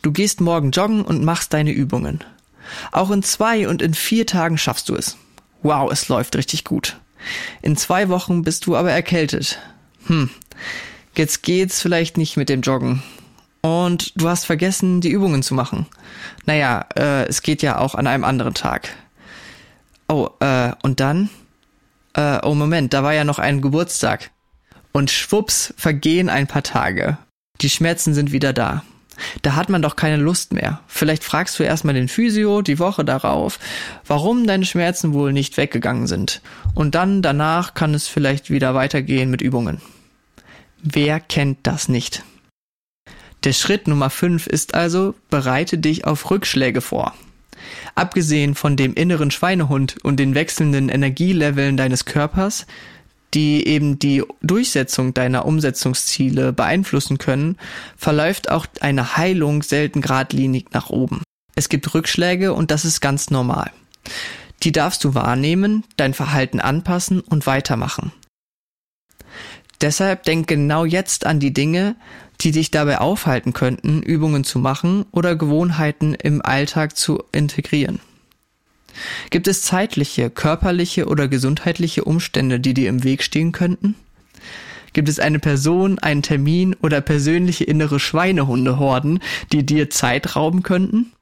Du 0.00 0.12
gehst 0.12 0.40
morgen 0.40 0.70
joggen 0.70 1.02
und 1.02 1.24
machst 1.24 1.52
deine 1.54 1.72
Übungen. 1.72 2.20
Auch 2.92 3.10
in 3.10 3.22
zwei 3.22 3.68
und 3.68 3.82
in 3.82 3.94
vier 3.94 4.26
Tagen 4.26 4.58
schaffst 4.58 4.88
du 4.88 4.94
es. 4.94 5.16
Wow, 5.62 5.90
es 5.90 6.08
läuft 6.08 6.36
richtig 6.36 6.64
gut. 6.64 6.98
In 7.62 7.76
zwei 7.76 8.08
Wochen 8.08 8.42
bist 8.42 8.66
du 8.66 8.76
aber 8.76 8.90
erkältet. 8.90 9.58
Hm, 10.06 10.30
jetzt 11.14 11.42
geht's 11.42 11.82
vielleicht 11.82 12.16
nicht 12.16 12.36
mit 12.36 12.48
dem 12.48 12.62
Joggen. 12.62 13.02
Und 13.62 14.12
du 14.16 14.28
hast 14.28 14.46
vergessen, 14.46 15.02
die 15.02 15.10
Übungen 15.10 15.42
zu 15.42 15.54
machen. 15.54 15.86
Naja, 16.46 16.86
äh, 16.96 17.26
es 17.26 17.42
geht 17.42 17.62
ja 17.62 17.78
auch 17.78 17.94
an 17.94 18.06
einem 18.06 18.24
anderen 18.24 18.54
Tag. 18.54 18.88
Oh, 20.08 20.30
äh, 20.40 20.72
und 20.82 21.00
dann? 21.00 21.28
Äh, 22.14 22.38
oh 22.42 22.54
Moment, 22.54 22.94
da 22.94 23.02
war 23.02 23.12
ja 23.12 23.24
noch 23.24 23.38
ein 23.38 23.60
Geburtstag. 23.60 24.30
Und 24.92 25.10
schwupps 25.10 25.74
vergehen 25.76 26.30
ein 26.30 26.46
paar 26.46 26.62
Tage. 26.62 27.18
Die 27.60 27.70
Schmerzen 27.70 28.14
sind 28.14 28.32
wieder 28.32 28.54
da 28.54 28.82
da 29.42 29.56
hat 29.56 29.68
man 29.68 29.82
doch 29.82 29.96
keine 29.96 30.16
Lust 30.16 30.52
mehr. 30.52 30.80
Vielleicht 30.86 31.24
fragst 31.24 31.58
du 31.58 31.62
erstmal 31.62 31.94
den 31.94 32.08
Physio 32.08 32.62
die 32.62 32.78
Woche 32.78 33.04
darauf, 33.04 33.58
warum 34.06 34.46
deine 34.46 34.64
Schmerzen 34.64 35.12
wohl 35.12 35.32
nicht 35.32 35.56
weggegangen 35.56 36.06
sind. 36.06 36.42
Und 36.74 36.94
dann 36.94 37.22
danach 37.22 37.74
kann 37.74 37.94
es 37.94 38.08
vielleicht 38.08 38.50
wieder 38.50 38.74
weitergehen 38.74 39.30
mit 39.30 39.42
Übungen. 39.42 39.80
Wer 40.82 41.20
kennt 41.20 41.58
das 41.64 41.88
nicht? 41.88 42.24
Der 43.44 43.52
Schritt 43.52 43.88
Nummer 43.88 44.10
5 44.10 44.46
ist 44.46 44.74
also, 44.74 45.14
bereite 45.30 45.78
dich 45.78 46.04
auf 46.04 46.30
Rückschläge 46.30 46.80
vor. 46.80 47.14
Abgesehen 47.94 48.54
von 48.54 48.76
dem 48.76 48.94
inneren 48.94 49.30
Schweinehund 49.30 49.96
und 50.02 50.18
den 50.18 50.34
wechselnden 50.34 50.88
Energieleveln 50.88 51.76
deines 51.76 52.04
Körpers 52.04 52.66
die 53.34 53.66
eben 53.66 53.98
die 53.98 54.22
Durchsetzung 54.42 55.14
deiner 55.14 55.46
Umsetzungsziele 55.46 56.52
beeinflussen 56.52 57.18
können, 57.18 57.56
verläuft 57.96 58.50
auch 58.50 58.66
eine 58.80 59.16
Heilung 59.16 59.62
selten 59.62 60.00
geradlinig 60.00 60.66
nach 60.72 60.90
oben. 60.90 61.22
Es 61.54 61.68
gibt 61.68 61.92
Rückschläge 61.94 62.52
und 62.54 62.70
das 62.70 62.84
ist 62.84 63.00
ganz 63.00 63.30
normal. 63.30 63.70
Die 64.62 64.72
darfst 64.72 65.04
du 65.04 65.14
wahrnehmen, 65.14 65.84
dein 65.96 66.14
Verhalten 66.14 66.60
anpassen 66.60 67.20
und 67.20 67.46
weitermachen. 67.46 68.12
Deshalb 69.80 70.24
denk 70.24 70.46
genau 70.46 70.84
jetzt 70.84 71.24
an 71.24 71.40
die 71.40 71.54
Dinge, 71.54 71.96
die 72.40 72.50
dich 72.50 72.70
dabei 72.70 72.98
aufhalten 72.98 73.52
könnten, 73.52 74.02
Übungen 74.02 74.44
zu 74.44 74.58
machen 74.58 75.06
oder 75.12 75.36
Gewohnheiten 75.36 76.14
im 76.14 76.42
Alltag 76.42 76.96
zu 76.96 77.22
integrieren. 77.32 78.00
Gibt 79.30 79.48
es 79.48 79.62
zeitliche, 79.62 80.30
körperliche 80.30 81.06
oder 81.06 81.28
gesundheitliche 81.28 82.04
Umstände, 82.04 82.60
die 82.60 82.74
dir 82.74 82.88
im 82.88 83.04
Weg 83.04 83.22
stehen 83.22 83.52
könnten? 83.52 83.94
Gibt 84.92 85.08
es 85.08 85.20
eine 85.20 85.38
Person, 85.38 85.98
einen 85.98 86.22
Termin 86.22 86.74
oder 86.82 87.00
persönliche 87.00 87.64
innere 87.64 88.00
Schweinehundehorden, 88.00 89.20
die 89.52 89.64
dir 89.64 89.90
Zeit 89.90 90.36
rauben 90.36 90.62
könnten? 90.62 91.12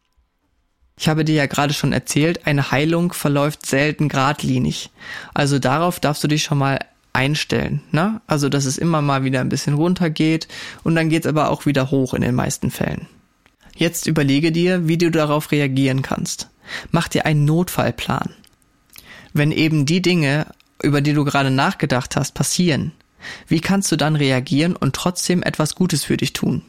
Ich 0.99 1.09
habe 1.09 1.25
dir 1.25 1.35
ja 1.35 1.47
gerade 1.47 1.75
schon 1.75 1.93
erzählt, 1.93 2.47
eine 2.47 2.71
Heilung 2.73 3.13
verläuft 3.13 3.67
selten 3.67 4.09
geradlinig. 4.09 4.91
Also 5.33 5.59
darauf 5.59 6.01
darfst 6.01 6.25
du 6.25 6.29
dich 6.29 6.43
schon 6.43 6.59
mal 6.59 6.81
einstellen. 7.13 7.83
Ne? 7.93 8.21
Also 8.27 8.49
dass 8.49 8.65
es 8.65 8.79
immer 8.79 9.01
mal 9.01 9.23
wieder 9.23 9.41
ein 9.41 9.49
bisschen 9.49 9.75
runter 9.75 10.11
geht 10.11 10.49
und 10.83 10.95
dann 10.95 11.09
geht 11.09 11.25
es 11.25 11.29
aber 11.29 11.51
auch 11.51 11.67
wieder 11.67 11.91
hoch 11.91 12.15
in 12.15 12.23
den 12.23 12.35
meisten 12.35 12.71
Fällen. 12.71 13.07
Jetzt 13.77 14.09
überlege 14.09 14.51
dir, 14.51 14.89
wie 14.89 14.99
du 14.99 15.11
darauf 15.11 15.53
reagieren 15.53 16.03
kannst. 16.03 16.49
Mach 16.91 17.09
dir 17.09 17.27
einen 17.27 17.45
Notfallplan. 17.45 18.35
Wenn 19.33 19.53
eben 19.53 19.87
die 19.87 20.03
Dinge, 20.03 20.47
über 20.83 21.01
die 21.01 21.13
du 21.13 21.25
gerade 21.25 21.51
nachgedacht 21.51 22.17
hast, 22.17 22.33
passieren, 22.33 22.93
wie 23.47 23.61
kannst 23.61 23.91
du 23.93 23.97
dann 23.97 24.17
reagieren 24.17 24.77
und 24.77 24.95
trotzdem 24.95 25.43
etwas 25.43 25.75
Gutes 25.75 26.05
für 26.05 26.17
dich 26.17 26.33
tun? 26.33 26.63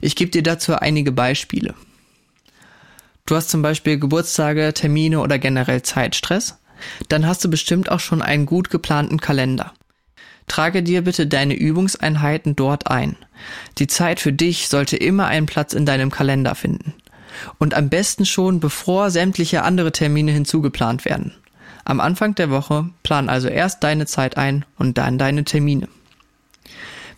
Ich 0.00 0.16
gebe 0.16 0.30
dir 0.30 0.42
dazu 0.42 0.74
einige 0.74 1.12
Beispiele. 1.12 1.74
Du 3.26 3.34
hast 3.34 3.50
zum 3.50 3.62
Beispiel 3.62 3.98
Geburtstage, 3.98 4.72
Termine 4.74 5.20
oder 5.20 5.38
generell 5.38 5.82
Zeitstress. 5.82 6.58
Dann 7.08 7.26
hast 7.26 7.42
du 7.44 7.48
bestimmt 7.48 7.90
auch 7.90 8.00
schon 8.00 8.20
einen 8.20 8.44
gut 8.44 8.68
geplanten 8.68 9.18
Kalender. 9.18 9.72
Trage 10.46 10.82
dir 10.82 11.02
bitte 11.02 11.26
deine 11.26 11.54
Übungseinheiten 11.54 12.54
dort 12.54 12.90
ein. 12.90 13.16
Die 13.78 13.86
Zeit 13.86 14.20
für 14.20 14.32
dich 14.32 14.68
sollte 14.68 14.96
immer 14.96 15.26
einen 15.26 15.46
Platz 15.46 15.72
in 15.72 15.86
deinem 15.86 16.10
Kalender 16.10 16.54
finden. 16.54 16.92
Und 17.58 17.74
am 17.74 17.88
besten 17.88 18.26
schon, 18.26 18.60
bevor 18.60 19.10
sämtliche 19.10 19.62
andere 19.62 19.92
Termine 19.92 20.32
hinzugeplant 20.32 21.04
werden. 21.04 21.32
Am 21.84 22.00
Anfang 22.00 22.34
der 22.34 22.50
Woche 22.50 22.88
plan 23.02 23.28
also 23.28 23.48
erst 23.48 23.84
deine 23.84 24.06
Zeit 24.06 24.36
ein 24.36 24.64
und 24.78 24.96
dann 24.96 25.18
deine 25.18 25.44
Termine. 25.44 25.88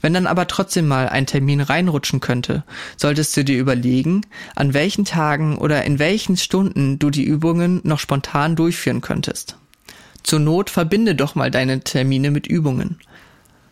Wenn 0.01 0.15
dann 0.15 0.27
aber 0.27 0.47
trotzdem 0.47 0.89
mal 0.89 1.09
ein 1.09 1.27
Termin 1.27 1.61
reinrutschen 1.61 2.21
könnte, 2.21 2.65
solltest 2.97 3.37
du 3.37 3.45
dir 3.45 3.59
überlegen, 3.59 4.23
an 4.55 4.75
welchen 4.75 5.05
Tagen 5.05 5.57
oder 5.57 5.85
in 5.85 5.99
welchen 5.99 6.37
Stunden 6.37 6.99
du 6.99 7.11
die 7.11 7.25
Übungen 7.25 7.81
noch 7.85 7.99
spontan 7.99 8.57
durchführen 8.57 9.01
könntest. 9.01 9.57
Zur 10.23 10.41
Not 10.41 10.71
verbinde 10.71 11.15
doch 11.15 11.35
mal 11.35 11.51
deine 11.51 11.81
Termine 11.81 12.31
mit 12.31 12.47
Übungen. 12.47 12.99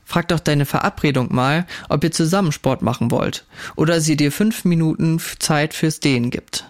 Frag 0.04 0.28
doch 0.28 0.40
deine 0.40 0.66
Verabredung 0.66 1.34
mal, 1.34 1.66
ob 1.88 2.04
ihr 2.04 2.12
zusammen 2.12 2.52
Sport 2.52 2.82
machen 2.82 3.10
wollt 3.10 3.44
oder 3.76 4.00
sie 4.00 4.16
dir 4.16 4.32
fünf 4.32 4.64
Minuten 4.64 5.20
Zeit 5.38 5.74
fürs 5.74 6.00
Dehnen 6.00 6.30
gibt. 6.30 6.66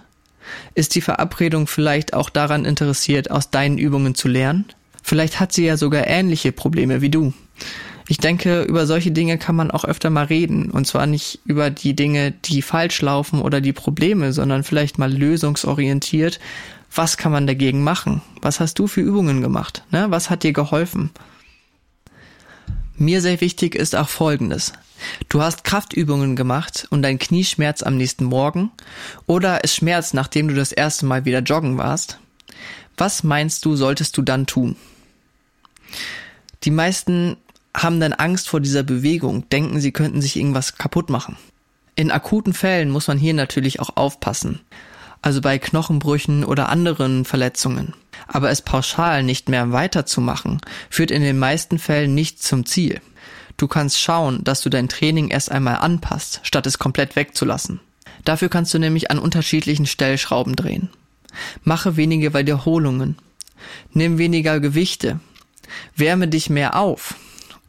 Ist 0.74 0.94
die 0.94 1.00
Verabredung 1.00 1.66
vielleicht 1.66 2.14
auch 2.14 2.30
daran 2.30 2.64
interessiert, 2.64 3.30
aus 3.30 3.50
deinen 3.50 3.78
Übungen 3.78 4.14
zu 4.14 4.28
lernen? 4.28 4.66
Vielleicht 5.02 5.40
hat 5.40 5.52
sie 5.52 5.66
ja 5.66 5.76
sogar 5.76 6.06
ähnliche 6.06 6.52
Probleme 6.52 7.00
wie 7.00 7.10
du. 7.10 7.34
Ich 8.06 8.18
denke, 8.18 8.62
über 8.62 8.86
solche 8.86 9.12
Dinge 9.12 9.38
kann 9.38 9.56
man 9.56 9.70
auch 9.70 9.84
öfter 9.84 10.10
mal 10.10 10.26
reden. 10.26 10.70
Und 10.70 10.86
zwar 10.86 11.06
nicht 11.06 11.40
über 11.46 11.70
die 11.70 11.96
Dinge, 11.96 12.32
die 12.32 12.60
falsch 12.60 13.00
laufen 13.00 13.40
oder 13.40 13.60
die 13.60 13.72
Probleme, 13.72 14.32
sondern 14.32 14.62
vielleicht 14.62 14.98
mal 14.98 15.12
lösungsorientiert. 15.12 16.38
Was 16.94 17.16
kann 17.16 17.32
man 17.32 17.46
dagegen 17.46 17.82
machen? 17.82 18.20
Was 18.42 18.60
hast 18.60 18.78
du 18.78 18.86
für 18.86 19.00
Übungen 19.00 19.40
gemacht? 19.40 19.82
Ne? 19.90 20.06
Was 20.10 20.28
hat 20.28 20.42
dir 20.42 20.52
geholfen? 20.52 21.10
Mir 23.04 23.20
sehr 23.20 23.42
wichtig 23.42 23.74
ist 23.74 23.94
auch 23.94 24.08
Folgendes. 24.08 24.72
Du 25.28 25.42
hast 25.42 25.62
Kraftübungen 25.62 26.36
gemacht 26.36 26.86
und 26.88 27.02
dein 27.02 27.18
Knie 27.18 27.44
schmerzt 27.44 27.86
am 27.86 27.98
nächsten 27.98 28.24
Morgen 28.24 28.70
oder 29.26 29.62
es 29.62 29.74
schmerzt, 29.74 30.14
nachdem 30.14 30.48
du 30.48 30.54
das 30.54 30.72
erste 30.72 31.04
Mal 31.04 31.26
wieder 31.26 31.40
joggen 31.40 31.76
warst. 31.76 32.18
Was 32.96 33.22
meinst 33.22 33.66
du, 33.66 33.76
solltest 33.76 34.16
du 34.16 34.22
dann 34.22 34.46
tun? 34.46 34.76
Die 36.62 36.70
meisten 36.70 37.36
haben 37.76 38.00
dann 38.00 38.14
Angst 38.14 38.48
vor 38.48 38.60
dieser 38.60 38.84
Bewegung, 38.84 39.50
denken, 39.50 39.82
sie 39.82 39.92
könnten 39.92 40.22
sich 40.22 40.36
irgendwas 40.36 40.78
kaputt 40.78 41.10
machen. 41.10 41.36
In 41.96 42.10
akuten 42.10 42.54
Fällen 42.54 42.88
muss 42.88 43.06
man 43.06 43.18
hier 43.18 43.34
natürlich 43.34 43.80
auch 43.80 43.98
aufpassen 43.98 44.60
also 45.24 45.40
bei 45.40 45.58
Knochenbrüchen 45.58 46.44
oder 46.44 46.68
anderen 46.68 47.24
Verletzungen. 47.24 47.94
Aber 48.26 48.50
es 48.50 48.60
pauschal 48.60 49.22
nicht 49.22 49.48
mehr 49.48 49.72
weiterzumachen, 49.72 50.60
führt 50.90 51.10
in 51.10 51.22
den 51.22 51.38
meisten 51.38 51.78
Fällen 51.78 52.14
nicht 52.14 52.42
zum 52.42 52.66
Ziel. 52.66 53.00
Du 53.56 53.66
kannst 53.66 53.98
schauen, 53.98 54.44
dass 54.44 54.60
du 54.60 54.68
dein 54.68 54.90
Training 54.90 55.28
erst 55.28 55.50
einmal 55.50 55.76
anpasst, 55.76 56.40
statt 56.42 56.66
es 56.66 56.78
komplett 56.78 57.16
wegzulassen. 57.16 57.80
Dafür 58.26 58.50
kannst 58.50 58.74
du 58.74 58.78
nämlich 58.78 59.10
an 59.10 59.18
unterschiedlichen 59.18 59.86
Stellschrauben 59.86 60.56
drehen. 60.56 60.90
Mache 61.62 61.96
weniger 61.96 62.34
Wiederholungen. 62.34 63.16
Nimm 63.94 64.18
weniger 64.18 64.60
Gewichte. 64.60 65.20
Wärme 65.96 66.28
dich 66.28 66.50
mehr 66.50 66.76
auf. 66.76 67.14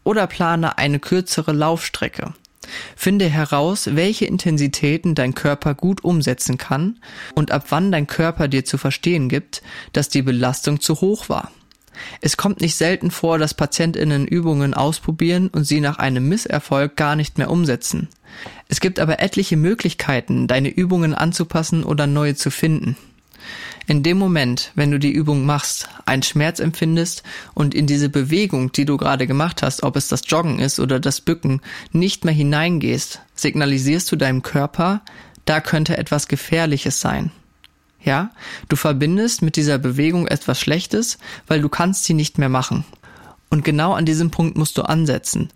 Oder 0.04 0.28
plane 0.28 0.78
eine 0.78 1.00
kürzere 1.00 1.54
Laufstrecke. 1.54 2.34
Finde 2.96 3.28
heraus, 3.28 3.90
welche 3.94 4.26
Intensitäten 4.26 5.16
dein 5.16 5.36
Körper 5.36 5.76
gut 5.76 6.04
umsetzen 6.04 6.58
kann 6.58 7.00
und 7.36 7.52
ab 7.52 7.68
wann 7.70 7.92
dein 7.92 8.08
Körper 8.08 8.48
dir 8.48 8.66
zu 8.66 8.78
verstehen 8.78 9.30
gibt, 9.30 9.62
dass 9.94 10.10
die 10.10 10.22
Belastung 10.22 10.80
zu 10.80 11.02
hoch 11.02 11.30
war. 11.30 11.52
Es 12.22 12.38
kommt 12.38 12.62
nicht 12.62 12.76
selten 12.76 13.12
vor, 13.12 13.38
dass 13.38 13.54
Patientinnen 13.54 14.28
Übungen 14.28 14.74
ausprobieren 14.74 15.48
und 15.48 15.64
sie 15.64 15.80
nach 15.80 15.98
einem 15.98 16.28
Misserfolg 16.28 16.96
gar 16.96 17.16
nicht 17.16 17.38
mehr 17.38 17.50
umsetzen. 17.50 18.10
Es 18.68 18.80
gibt 18.80 19.00
aber 19.00 19.20
etliche 19.20 19.58
Möglichkeiten, 19.58 20.48
deine 20.48 20.70
Übungen 20.70 21.14
anzupassen 21.14 21.84
oder 21.84 22.08
neue 22.08 22.36
zu 22.36 22.52
finden. 22.52 22.98
In 23.88 24.02
dem 24.02 24.18
Moment, 24.18 24.72
wenn 24.76 24.92
du 24.92 25.00
die 25.00 25.12
Übung 25.12 25.46
machst, 25.46 25.88
einen 26.06 26.24
Schmerz 26.24 26.60
empfindest 26.60 27.24
und 27.54 27.76
in 27.76 27.86
diese 27.86 28.10
Bewegung, 28.10 28.72
die 28.72 28.86
du 28.86 28.98
gerade 28.98 29.28
gemacht 29.28 29.62
hast, 29.62 29.84
ob 29.84 29.96
es 29.96 30.08
das 30.08 30.24
Joggen 30.26 30.60
ist 30.60 30.80
oder 30.80 31.00
das 31.00 31.22
Bücken, 31.22 31.62
nicht 31.92 32.26
mehr 32.26 32.34
hineingehst, 32.34 33.22
signalisierst 33.36 34.12
du 34.12 34.16
deinem 34.16 34.42
Körper, 34.42 35.02
da 35.46 35.60
könnte 35.60 35.98
etwas 35.98 36.28
Gefährliches 36.28 37.00
sein. 37.00 37.32
Ja, 38.02 38.32
du 38.70 38.76
verbindest 38.76 39.42
mit 39.42 39.56
dieser 39.56 39.78
Bewegung 39.80 40.28
etwas 40.28 40.60
Schlechtes, 40.60 41.18
weil 41.48 41.62
du 41.62 41.70
kannst 41.70 42.06
sie 42.06 42.14
nicht 42.14 42.38
mehr 42.38 42.50
machen. 42.50 42.86
Und 43.50 43.64
genau 43.64 43.94
an 43.94 44.06
diesem 44.06 44.32
Punkt 44.32 44.58
musst 44.58 44.78
du 44.78 44.84
ansetzen. 44.84 45.50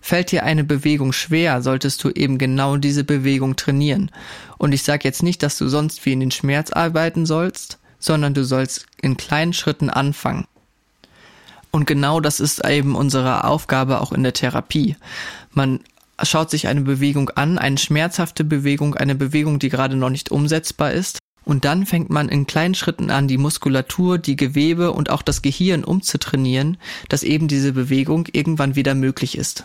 Fällt 0.00 0.32
dir 0.32 0.44
eine 0.44 0.64
Bewegung 0.64 1.12
schwer, 1.12 1.62
solltest 1.62 2.02
du 2.04 2.10
eben 2.10 2.38
genau 2.38 2.76
diese 2.76 3.04
Bewegung 3.04 3.56
trainieren. 3.56 4.10
Und 4.56 4.72
ich 4.72 4.82
sage 4.82 5.04
jetzt 5.04 5.22
nicht, 5.22 5.42
dass 5.42 5.58
du 5.58 5.68
sonst 5.68 6.04
wie 6.06 6.12
in 6.12 6.20
den 6.20 6.30
Schmerz 6.30 6.70
arbeiten 6.70 7.26
sollst, 7.26 7.78
sondern 7.98 8.34
du 8.34 8.44
sollst 8.44 8.86
in 9.02 9.16
kleinen 9.16 9.52
Schritten 9.52 9.90
anfangen. 9.90 10.46
Und 11.70 11.86
genau 11.86 12.20
das 12.20 12.40
ist 12.40 12.64
eben 12.66 12.94
unsere 12.94 13.44
Aufgabe 13.44 14.00
auch 14.00 14.12
in 14.12 14.22
der 14.22 14.32
Therapie. 14.32 14.96
Man 15.50 15.80
schaut 16.22 16.50
sich 16.50 16.66
eine 16.66 16.80
Bewegung 16.80 17.30
an, 17.30 17.58
eine 17.58 17.78
schmerzhafte 17.78 18.44
Bewegung, 18.44 18.94
eine 18.94 19.14
Bewegung, 19.14 19.58
die 19.58 19.68
gerade 19.68 19.96
noch 19.96 20.10
nicht 20.10 20.30
umsetzbar 20.30 20.92
ist. 20.92 21.18
Und 21.44 21.64
dann 21.64 21.86
fängt 21.86 22.10
man 22.10 22.28
in 22.28 22.46
kleinen 22.46 22.74
Schritten 22.74 23.10
an, 23.10 23.26
die 23.26 23.38
Muskulatur, 23.38 24.18
die 24.18 24.36
Gewebe 24.36 24.92
und 24.92 25.08
auch 25.08 25.22
das 25.22 25.40
Gehirn 25.40 25.82
umzutrainieren, 25.82 26.76
dass 27.08 27.22
eben 27.22 27.48
diese 27.48 27.72
Bewegung 27.72 28.26
irgendwann 28.32 28.76
wieder 28.76 28.94
möglich 28.94 29.38
ist. 29.38 29.64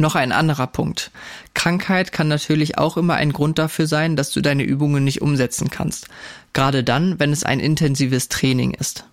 Noch 0.00 0.14
ein 0.14 0.32
anderer 0.32 0.66
Punkt. 0.66 1.10
Krankheit 1.52 2.10
kann 2.10 2.26
natürlich 2.26 2.78
auch 2.78 2.96
immer 2.96 3.16
ein 3.16 3.34
Grund 3.34 3.58
dafür 3.58 3.86
sein, 3.86 4.16
dass 4.16 4.30
du 4.30 4.40
deine 4.40 4.62
Übungen 4.62 5.04
nicht 5.04 5.20
umsetzen 5.20 5.68
kannst. 5.68 6.08
Gerade 6.54 6.82
dann, 6.82 7.20
wenn 7.20 7.32
es 7.32 7.44
ein 7.44 7.60
intensives 7.60 8.30
Training 8.30 8.72
ist. 8.72 9.04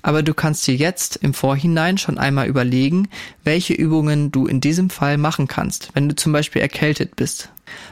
Aber 0.00 0.22
du 0.22 0.32
kannst 0.32 0.66
dir 0.66 0.74
jetzt 0.74 1.16
im 1.16 1.34
Vorhinein 1.34 1.98
schon 1.98 2.16
einmal 2.16 2.48
überlegen, 2.48 3.10
welche 3.44 3.74
Übungen 3.74 4.32
du 4.32 4.46
in 4.46 4.62
diesem 4.62 4.88
Fall 4.88 5.18
machen 5.18 5.46
kannst, 5.46 5.90
wenn 5.92 6.08
du 6.08 6.16
zum 6.16 6.32
Beispiel 6.32 6.62
erkältet 6.62 7.14
bist. 7.14 7.50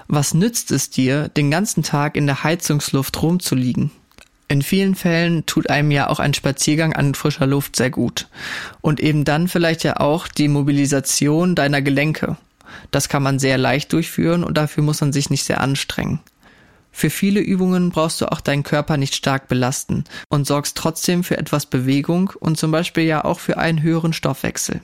Was 0.08 0.32
nützt 0.32 0.70
es 0.70 0.88
dir, 0.88 1.28
den 1.28 1.50
ganzen 1.50 1.82
Tag 1.82 2.16
in 2.16 2.24
der 2.24 2.42
Heizungsluft 2.44 3.20
rumzuliegen? 3.20 3.90
In 4.48 4.62
vielen 4.62 4.94
Fällen 4.94 5.44
tut 5.46 5.70
einem 5.70 5.90
ja 5.90 6.08
auch 6.08 6.20
ein 6.20 6.34
Spaziergang 6.34 6.92
an 6.92 7.14
frischer 7.14 7.46
Luft 7.46 7.74
sehr 7.76 7.90
gut. 7.90 8.28
Und 8.80 9.00
eben 9.00 9.24
dann 9.24 9.48
vielleicht 9.48 9.82
ja 9.82 9.96
auch 9.96 10.28
die 10.28 10.48
Mobilisation 10.48 11.54
deiner 11.54 11.82
Gelenke. 11.82 12.36
Das 12.90 13.08
kann 13.08 13.22
man 13.22 13.38
sehr 13.38 13.58
leicht 13.58 13.92
durchführen 13.92 14.44
und 14.44 14.56
dafür 14.56 14.84
muss 14.84 15.00
man 15.00 15.12
sich 15.12 15.30
nicht 15.30 15.44
sehr 15.44 15.60
anstrengen. 15.60 16.20
Für 16.92 17.10
viele 17.10 17.40
Übungen 17.40 17.90
brauchst 17.90 18.20
du 18.20 18.32
auch 18.32 18.40
deinen 18.40 18.62
Körper 18.62 18.96
nicht 18.96 19.14
stark 19.14 19.48
belasten 19.48 20.04
und 20.28 20.46
sorgst 20.46 20.78
trotzdem 20.78 21.24
für 21.24 21.36
etwas 21.36 21.66
Bewegung 21.66 22.32
und 22.40 22.56
zum 22.56 22.70
Beispiel 22.70 23.04
ja 23.04 23.24
auch 23.24 23.38
für 23.38 23.58
einen 23.58 23.82
höheren 23.82 24.12
Stoffwechsel. 24.12 24.80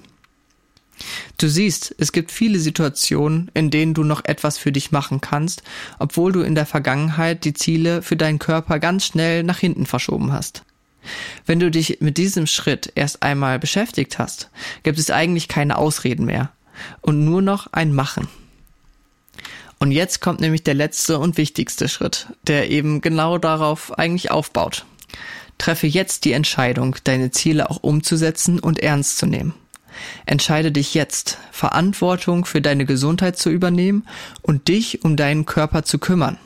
Du 1.39 1.49
siehst, 1.49 1.95
es 1.99 2.13
gibt 2.13 2.31
viele 2.31 2.59
Situationen, 2.59 3.51
in 3.55 3.71
denen 3.71 3.95
du 3.95 4.05
noch 4.05 4.25
etwas 4.25 4.59
für 4.59 4.73
dich 4.73 4.93
machen 4.93 5.21
kannst, 5.21 5.63
obwohl 5.99 6.33
du 6.33 6.41
in 6.41 6.55
der 6.55 6.67
Vergangenheit 6.67 7.45
die 7.45 7.55
Ziele 7.55 8.03
für 8.03 8.17
deinen 8.17 8.39
Körper 8.39 8.79
ganz 8.79 9.07
schnell 9.07 9.43
nach 9.43 9.59
hinten 9.59 9.87
verschoben 9.87 10.33
hast. 10.33 10.65
Wenn 11.47 11.59
du 11.59 11.71
dich 11.71 11.99
mit 12.01 12.17
diesem 12.17 12.47
Schritt 12.47 12.93
erst 12.95 13.23
einmal 13.23 13.59
beschäftigt 13.59 14.19
hast, 14.19 14.51
gibt 14.83 14.99
es 14.99 15.11
eigentlich 15.11 15.49
keine 15.49 15.79
Ausreden 15.79 16.27
mehr 16.27 16.53
und 17.01 17.25
nur 17.25 17.43
noch 17.43 17.73
ein 17.73 17.93
Machen. 17.93 18.29
Und 19.79 19.91
jetzt 19.91 20.21
kommt 20.21 20.41
nämlich 20.41 20.63
der 20.63 20.75
letzte 20.75 21.19
und 21.19 21.37
wichtigste 21.37 21.89
Schritt, 21.89 22.29
der 22.47 22.71
eben 22.71 23.01
genau 23.01 23.39
darauf 23.39 23.99
eigentlich 23.99 24.31
aufbaut. 24.31 24.87
Treffe 25.59 25.89
jetzt 25.89 26.25
die 26.25 26.33
Entscheidung, 26.33 26.97
deine 27.03 27.33
Ziele 27.33 27.69
auch 27.69 27.83
umzusetzen 27.83 28.61
und 28.61 28.79
ernst 28.79 29.19
zu 29.19 29.27
nehmen. 29.27 29.55
Entscheide 30.27 30.73
dich 30.73 30.95
jetzt, 30.95 31.39
Verantwortung 31.51 32.45
für 32.45 32.61
deine 32.61 32.85
Gesundheit 32.85 33.39
zu 33.39 33.51
übernehmen 33.51 34.07
und 34.43 34.69
dich 34.69 35.05
um 35.05 35.17
deinen 35.17 35.47
Körper 35.47 35.83
zu 35.85 35.99
kümmern. 35.99 36.39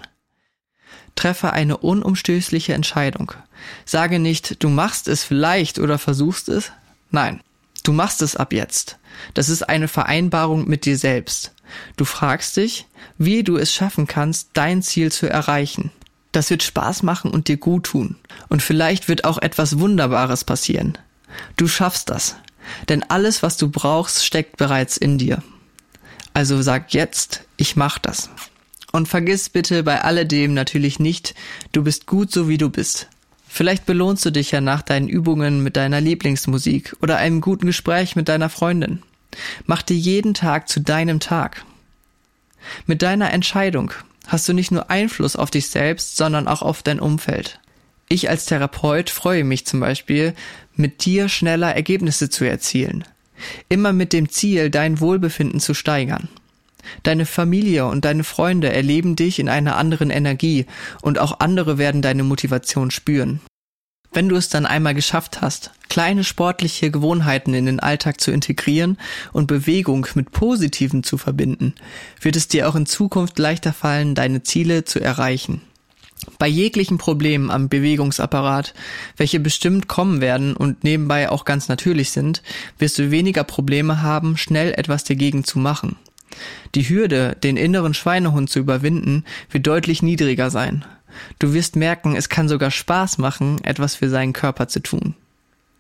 Treffe 1.15 1.53
eine 1.53 1.79
unumstößliche 1.79 2.75
Entscheidung. 2.75 3.33
Sage 3.85 4.19
nicht, 4.19 4.63
du 4.63 4.69
machst 4.69 5.09
es 5.09 5.25
vielleicht 5.25 5.79
oder 5.79 5.99
versuchst 5.99 6.49
es. 6.49 6.73
Nein, 7.11 7.41
du 7.83 7.93
machst 7.93 8.23
es 8.23 8.37
ab 8.37 8.53
jetzt. 8.53 8.99
Das 9.35 9.49
ist 9.49 9.69
eine 9.69 9.89
Vereinbarung 9.89 10.69
mit 10.69 10.85
dir 10.85 10.99
selbst. 10.99 11.55
Du 11.97 12.05
fragst 12.05 12.57
dich, 12.57 12.87
wie 13.19 13.43
du 13.43 13.57
es 13.57 13.73
schaffen 13.73 14.07
kannst, 14.07 14.51
dein 14.53 14.83
Ziel 14.83 15.11
zu 15.11 15.29
erreichen. 15.29 15.91
Das 16.33 16.51
wird 16.51 16.63
Spaß 16.63 17.03
machen 17.03 17.31
und 17.31 17.49
dir 17.49 17.57
gut 17.57 17.85
tun. 17.85 18.17
Und 18.49 18.63
vielleicht 18.63 19.09
wird 19.09 19.25
auch 19.25 19.39
etwas 19.39 19.79
Wunderbares 19.79 20.45
passieren. 20.45 20.99
Du 21.57 21.67
schaffst 21.67 22.11
das. 22.11 22.37
Denn 22.89 23.03
alles, 23.03 23.43
was 23.43 23.57
du 23.57 23.71
brauchst, 23.71 24.25
steckt 24.25 24.57
bereits 24.57 24.97
in 24.97 25.19
dir. 25.19 25.43
Also 26.35 26.61
sag 26.63 26.93
jetzt, 26.93 27.45
ich 27.57 27.77
mach 27.77 27.99
das. 27.99 28.31
Und 28.93 29.09
vergiss 29.09 29.49
bitte 29.49 29.83
bei 29.83 30.03
alledem 30.03 30.55
natürlich 30.55 30.99
nicht, 30.99 31.35
du 31.73 31.83
bist 31.83 32.07
gut 32.07 32.33
so 32.33 32.49
wie 32.49 32.59
du 32.59 32.71
bist. 32.71 33.09
Vielleicht 33.49 33.87
belohnst 33.87 34.25
du 34.25 34.31
dich 34.31 34.51
ja 34.51 34.61
nach 34.61 34.83
deinen 34.83 35.09
Übungen 35.09 35.63
mit 35.63 35.77
deiner 35.77 36.01
Lieblingsmusik 36.01 36.97
oder 37.01 37.17
einem 37.17 37.41
guten 37.41 37.67
Gespräch 37.67 38.17
mit 38.17 38.29
deiner 38.29 38.51
Freundin. 38.51 39.03
Mach 39.65 39.83
dir 39.83 39.97
jeden 39.97 40.35
Tag 40.35 40.69
zu 40.69 40.81
deinem 40.81 41.21
Tag. 41.21 41.65
Mit 42.87 43.03
deiner 43.03 43.33
Entscheidung 43.33 43.93
hast 44.27 44.49
du 44.49 44.53
nicht 44.53 44.73
nur 44.73 44.91
Einfluss 44.91 45.37
auf 45.37 45.51
dich 45.51 45.69
selbst, 45.69 46.17
sondern 46.17 46.49
auch 46.49 46.63
auf 46.63 46.83
dein 46.83 47.01
Umfeld. 47.01 47.61
Ich 48.09 48.31
als 48.31 48.47
Therapeut 48.47 49.11
freue 49.11 49.45
mich 49.45 49.67
zum 49.67 49.81
Beispiel, 49.81 50.35
mit 50.75 51.05
dir 51.05 51.29
schneller 51.29 51.75
Ergebnisse 51.75 52.31
zu 52.31 52.45
erzielen. 52.45 53.05
Immer 53.69 53.93
mit 53.93 54.13
dem 54.13 54.29
Ziel, 54.29 54.71
dein 54.71 55.01
Wohlbefinden 55.01 55.61
zu 55.61 55.75
steigern. 55.75 56.29
Deine 57.03 57.27
Familie 57.27 57.87
und 57.87 58.05
deine 58.05 58.23
Freunde 58.23 58.73
erleben 58.73 59.17
dich 59.17 59.41
in 59.41 59.49
einer 59.49 59.77
anderen 59.77 60.11
Energie 60.11 60.67
und 61.03 61.19
auch 61.19 61.41
andere 61.41 61.79
werden 61.79 62.01
deine 62.01 62.23
Motivation 62.23 62.93
spüren. 62.93 63.41
Wenn 64.13 64.29
du 64.29 64.37
es 64.37 64.49
dann 64.49 64.67
einmal 64.67 64.95
geschafft 64.95 65.43
hast, 65.43 65.73
kleine 65.89 66.25
sportliche 66.25 66.91
Gewohnheiten 66.91 67.55
in 67.55 67.67
den 67.67 67.81
Alltag 67.81 68.21
zu 68.21 68.31
integrieren 68.31 68.99
und 69.33 69.47
Bewegung 69.47 70.07
mit 70.15 70.31
Positiven 70.31 71.03
zu 71.03 71.19
verbinden, 71.19 71.75
wird 72.21 72.37
es 72.37 72.49
dir 72.49 72.69
auch 72.69 72.77
in 72.77 72.87
Zukunft 72.87 73.39
leichter 73.39 73.73
fallen, 73.73 74.15
deine 74.15 74.43
Ziele 74.43 74.85
zu 74.85 75.01
erreichen. 75.01 75.61
Bei 76.39 76.47
jeglichen 76.47 76.99
Problemen 76.99 77.51
am 77.51 77.69
Bewegungsapparat, 77.69 78.75
welche 79.17 79.41
bestimmt 79.41 79.89
kommen 79.89 80.21
werden 80.21 80.57
und 80.57 80.85
nebenbei 80.85 81.31
auch 81.31 81.45
ganz 81.45 81.69
natürlich 81.69 82.11
sind, 82.11 82.43
wirst 82.79 82.99
du 82.99 83.11
weniger 83.11 83.45
Probleme 83.45 84.03
haben, 84.03 84.37
schnell 84.37 84.73
etwas 84.77 85.05
dagegen 85.05 85.45
zu 85.45 85.59
machen. 85.59 85.97
Die 86.75 86.89
Hürde, 86.89 87.37
den 87.43 87.57
inneren 87.57 87.95
Schweinehund 87.95 88.51
zu 88.51 88.59
überwinden, 88.59 89.25
wird 89.51 89.67
deutlich 89.67 90.03
niedriger 90.03 90.51
sein. 90.51 90.85
Du 91.39 91.55
wirst 91.55 91.77
merken, 91.77 92.15
es 92.15 92.29
kann 92.29 92.49
sogar 92.49 92.71
Spaß 92.71 93.19
machen, 93.19 93.63
etwas 93.65 93.95
für 93.95 94.09
seinen 94.09 94.33
Körper 94.33 94.69
zu 94.69 94.81
tun. 94.81 95.15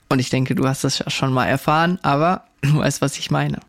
Und 0.09 0.19
ich 0.19 0.31
denke, 0.31 0.55
du 0.55 0.67
hast 0.67 0.85
das 0.85 1.01
ja 1.01 1.11
schon 1.11 1.33
mal 1.33 1.47
erfahren, 1.47 1.99
aber 2.03 2.45
du 2.63 2.79
weißt, 2.79 3.01
was 3.01 3.19
ich 3.19 3.31
meine. 3.31 3.61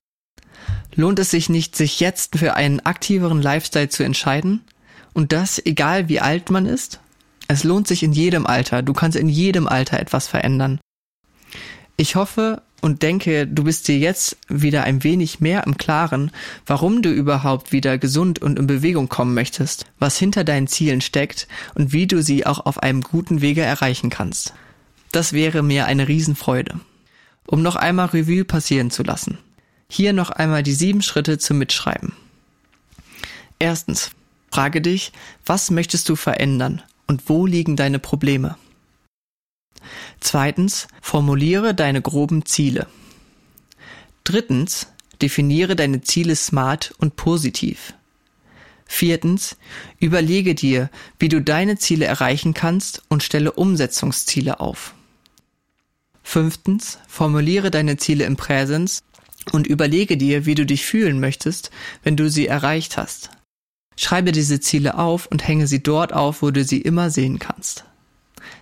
Lohnt 0.95 1.19
es 1.19 1.29
sich 1.29 1.49
nicht, 1.49 1.75
sich 1.75 1.99
jetzt 1.99 2.37
für 2.39 2.55
einen 2.55 2.79
aktiveren 2.79 3.41
Lifestyle 3.41 3.89
zu 3.89 4.03
entscheiden? 4.03 4.61
Und 5.17 5.31
das, 5.31 5.57
egal 5.65 6.09
wie 6.09 6.19
alt 6.19 6.51
man 6.51 6.67
ist? 6.67 6.99
Es 7.47 7.63
lohnt 7.63 7.87
sich 7.87 8.03
in 8.03 8.13
jedem 8.13 8.45
Alter. 8.45 8.83
Du 8.83 8.93
kannst 8.93 9.17
in 9.17 9.29
jedem 9.29 9.67
Alter 9.67 9.99
etwas 9.99 10.27
verändern. 10.27 10.79
Ich 11.95 12.15
hoffe 12.15 12.61
und 12.81 13.01
denke, 13.01 13.47
du 13.47 13.63
bist 13.63 13.87
dir 13.87 13.97
jetzt 13.97 14.37
wieder 14.47 14.83
ein 14.83 15.03
wenig 15.03 15.39
mehr 15.39 15.65
im 15.65 15.75
Klaren, 15.75 16.29
warum 16.67 17.01
du 17.01 17.09
überhaupt 17.09 17.71
wieder 17.71 17.97
gesund 17.97 18.37
und 18.43 18.59
in 18.59 18.67
Bewegung 18.67 19.09
kommen 19.09 19.33
möchtest, 19.33 19.87
was 19.97 20.19
hinter 20.19 20.43
deinen 20.43 20.67
Zielen 20.67 21.01
steckt 21.01 21.47
und 21.73 21.93
wie 21.93 22.05
du 22.05 22.21
sie 22.21 22.45
auch 22.45 22.67
auf 22.67 22.83
einem 22.83 23.01
guten 23.01 23.41
Wege 23.41 23.63
erreichen 23.63 24.11
kannst. 24.11 24.53
Das 25.11 25.33
wäre 25.33 25.63
mir 25.63 25.87
eine 25.87 26.07
Riesenfreude. 26.07 26.79
Um 27.47 27.63
noch 27.63 27.75
einmal 27.75 28.09
Revue 28.09 28.45
passieren 28.45 28.91
zu 28.91 29.01
lassen. 29.01 29.39
Hier 29.89 30.13
noch 30.13 30.29
einmal 30.29 30.61
die 30.61 30.75
sieben 30.75 31.01
Schritte 31.01 31.39
zum 31.39 31.57
Mitschreiben. 31.57 32.13
Erstens, 33.57 34.11
Frage 34.51 34.81
dich, 34.81 35.11
was 35.45 35.71
möchtest 35.71 36.09
du 36.09 36.15
verändern 36.15 36.81
und 37.05 37.29
wo 37.29 37.45
liegen 37.45 37.75
deine 37.75 37.99
Probleme? 37.99 38.57
Zweitens, 40.19 40.87
formuliere 41.01 41.73
deine 41.73 42.01
groben 42.01 42.45
Ziele. 42.45 42.87
Drittens, 44.23 44.87
definiere 45.21 45.75
deine 45.75 46.01
Ziele 46.01 46.35
smart 46.35 46.93
und 46.97 47.15
positiv. 47.15 47.93
Viertens, 48.85 49.57
überlege 49.99 50.55
dir, 50.55 50.89
wie 51.19 51.29
du 51.29 51.41
deine 51.41 51.77
Ziele 51.77 52.05
erreichen 52.05 52.53
kannst 52.53 53.03
und 53.09 53.23
stelle 53.23 53.51
Umsetzungsziele 53.51 54.59
auf. 54.59 54.93
Fünftens, 56.23 56.99
formuliere 57.07 57.71
deine 57.71 57.97
Ziele 57.97 58.25
im 58.25 58.37
Präsens 58.37 59.03
und 59.51 59.67
überlege 59.67 60.17
dir, 60.17 60.45
wie 60.45 60.55
du 60.55 60.65
dich 60.65 60.85
fühlen 60.85 61.19
möchtest, 61.19 61.71
wenn 62.03 62.15
du 62.15 62.29
sie 62.29 62.47
erreicht 62.47 62.97
hast. 62.97 63.29
Schreibe 63.97 64.31
diese 64.31 64.59
Ziele 64.61 64.97
auf 64.97 65.25
und 65.25 65.45
hänge 65.45 65.67
sie 65.67 65.83
dort 65.83 66.13
auf, 66.13 66.41
wo 66.41 66.51
du 66.51 66.63
sie 66.63 66.79
immer 66.79 67.09
sehen 67.09 67.39
kannst. 67.39 67.83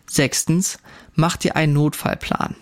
Sechstens, 0.08 0.80
mach 1.14 1.38
dir 1.38 1.56
einen 1.56 1.74
Notfallplan. 1.74 2.56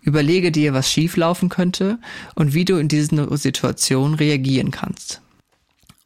Überlege 0.00 0.50
dir, 0.50 0.72
was 0.72 0.90
schieflaufen 0.90 1.50
könnte 1.50 1.98
und 2.34 2.54
wie 2.54 2.64
du 2.64 2.78
in 2.78 2.88
diesen 2.88 3.36
Situationen 3.36 4.14
reagieren 4.14 4.70
kannst. 4.70 5.20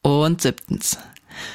Und 0.03 0.43
siebtens, 0.43 0.99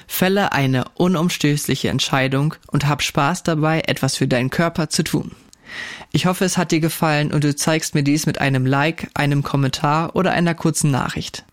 fälle 0.07 0.53
eine 0.53 0.85
unumstößliche 0.95 1.89
Entscheidung 1.89 2.55
und 2.67 2.87
hab 2.87 3.01
Spaß 3.01 3.43
dabei, 3.43 3.81
etwas 3.81 4.15
für 4.15 4.29
deinen 4.29 4.49
Körper 4.49 4.89
zu 4.89 5.03
tun. 5.03 5.31
Ich 6.13 6.25
hoffe, 6.25 6.45
es 6.45 6.57
hat 6.57 6.71
dir 6.71 6.79
gefallen 6.79 7.33
und 7.33 7.43
du 7.43 7.53
zeigst 7.53 7.95
mir 7.95 8.03
dies 8.03 8.25
mit 8.25 8.39
einem 8.39 8.65
Like, 8.65 9.09
einem 9.13 9.43
Kommentar 9.43 10.15
oder 10.15 10.31
einer 10.31 10.55
kurzen 10.55 10.89
Nachricht. 10.89 11.43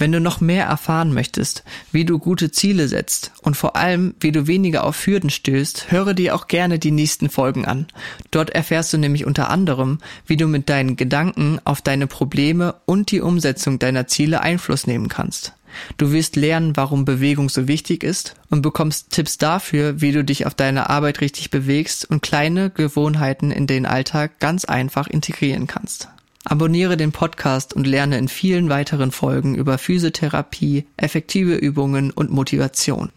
Wenn 0.00 0.12
du 0.12 0.20
noch 0.20 0.40
mehr 0.40 0.64
erfahren 0.64 1.12
möchtest, 1.12 1.62
wie 1.92 2.06
du 2.06 2.18
gute 2.18 2.50
Ziele 2.50 2.88
setzt 2.88 3.32
und 3.42 3.54
vor 3.54 3.76
allem, 3.76 4.14
wie 4.18 4.32
du 4.32 4.46
weniger 4.46 4.84
auf 4.84 5.06
Hürden 5.06 5.28
stößt, 5.28 5.92
höre 5.92 6.14
dir 6.14 6.34
auch 6.34 6.48
gerne 6.48 6.78
die 6.78 6.90
nächsten 6.90 7.28
Folgen 7.28 7.66
an. 7.66 7.86
Dort 8.30 8.48
erfährst 8.48 8.94
du 8.94 8.98
nämlich 8.98 9.26
unter 9.26 9.50
anderem, 9.50 9.98
wie 10.26 10.38
du 10.38 10.46
mit 10.46 10.70
deinen 10.70 10.96
Gedanken 10.96 11.60
auf 11.64 11.82
deine 11.82 12.06
Probleme 12.06 12.76
und 12.86 13.10
die 13.10 13.20
Umsetzung 13.20 13.78
deiner 13.78 14.06
Ziele 14.06 14.40
Einfluss 14.40 14.86
nehmen 14.86 15.08
kannst. 15.08 15.52
Du 15.98 16.12
wirst 16.12 16.34
lernen, 16.34 16.78
warum 16.78 17.04
Bewegung 17.04 17.50
so 17.50 17.68
wichtig 17.68 18.02
ist 18.02 18.36
und 18.48 18.62
bekommst 18.62 19.10
Tipps 19.10 19.36
dafür, 19.36 20.00
wie 20.00 20.12
du 20.12 20.24
dich 20.24 20.46
auf 20.46 20.54
deine 20.54 20.88
Arbeit 20.88 21.20
richtig 21.20 21.50
bewegst 21.50 22.08
und 22.08 22.22
kleine 22.22 22.70
Gewohnheiten 22.70 23.50
in 23.50 23.66
den 23.66 23.84
Alltag 23.84 24.38
ganz 24.38 24.64
einfach 24.64 25.08
integrieren 25.08 25.66
kannst. 25.66 26.08
Abonniere 26.50 26.96
den 26.96 27.12
Podcast 27.12 27.74
und 27.74 27.86
lerne 27.86 28.18
in 28.18 28.26
vielen 28.26 28.70
weiteren 28.70 29.12
Folgen 29.12 29.54
über 29.54 29.78
Physiotherapie, 29.78 30.84
effektive 30.96 31.54
Übungen 31.54 32.10
und 32.10 32.32
Motivation. 32.32 33.12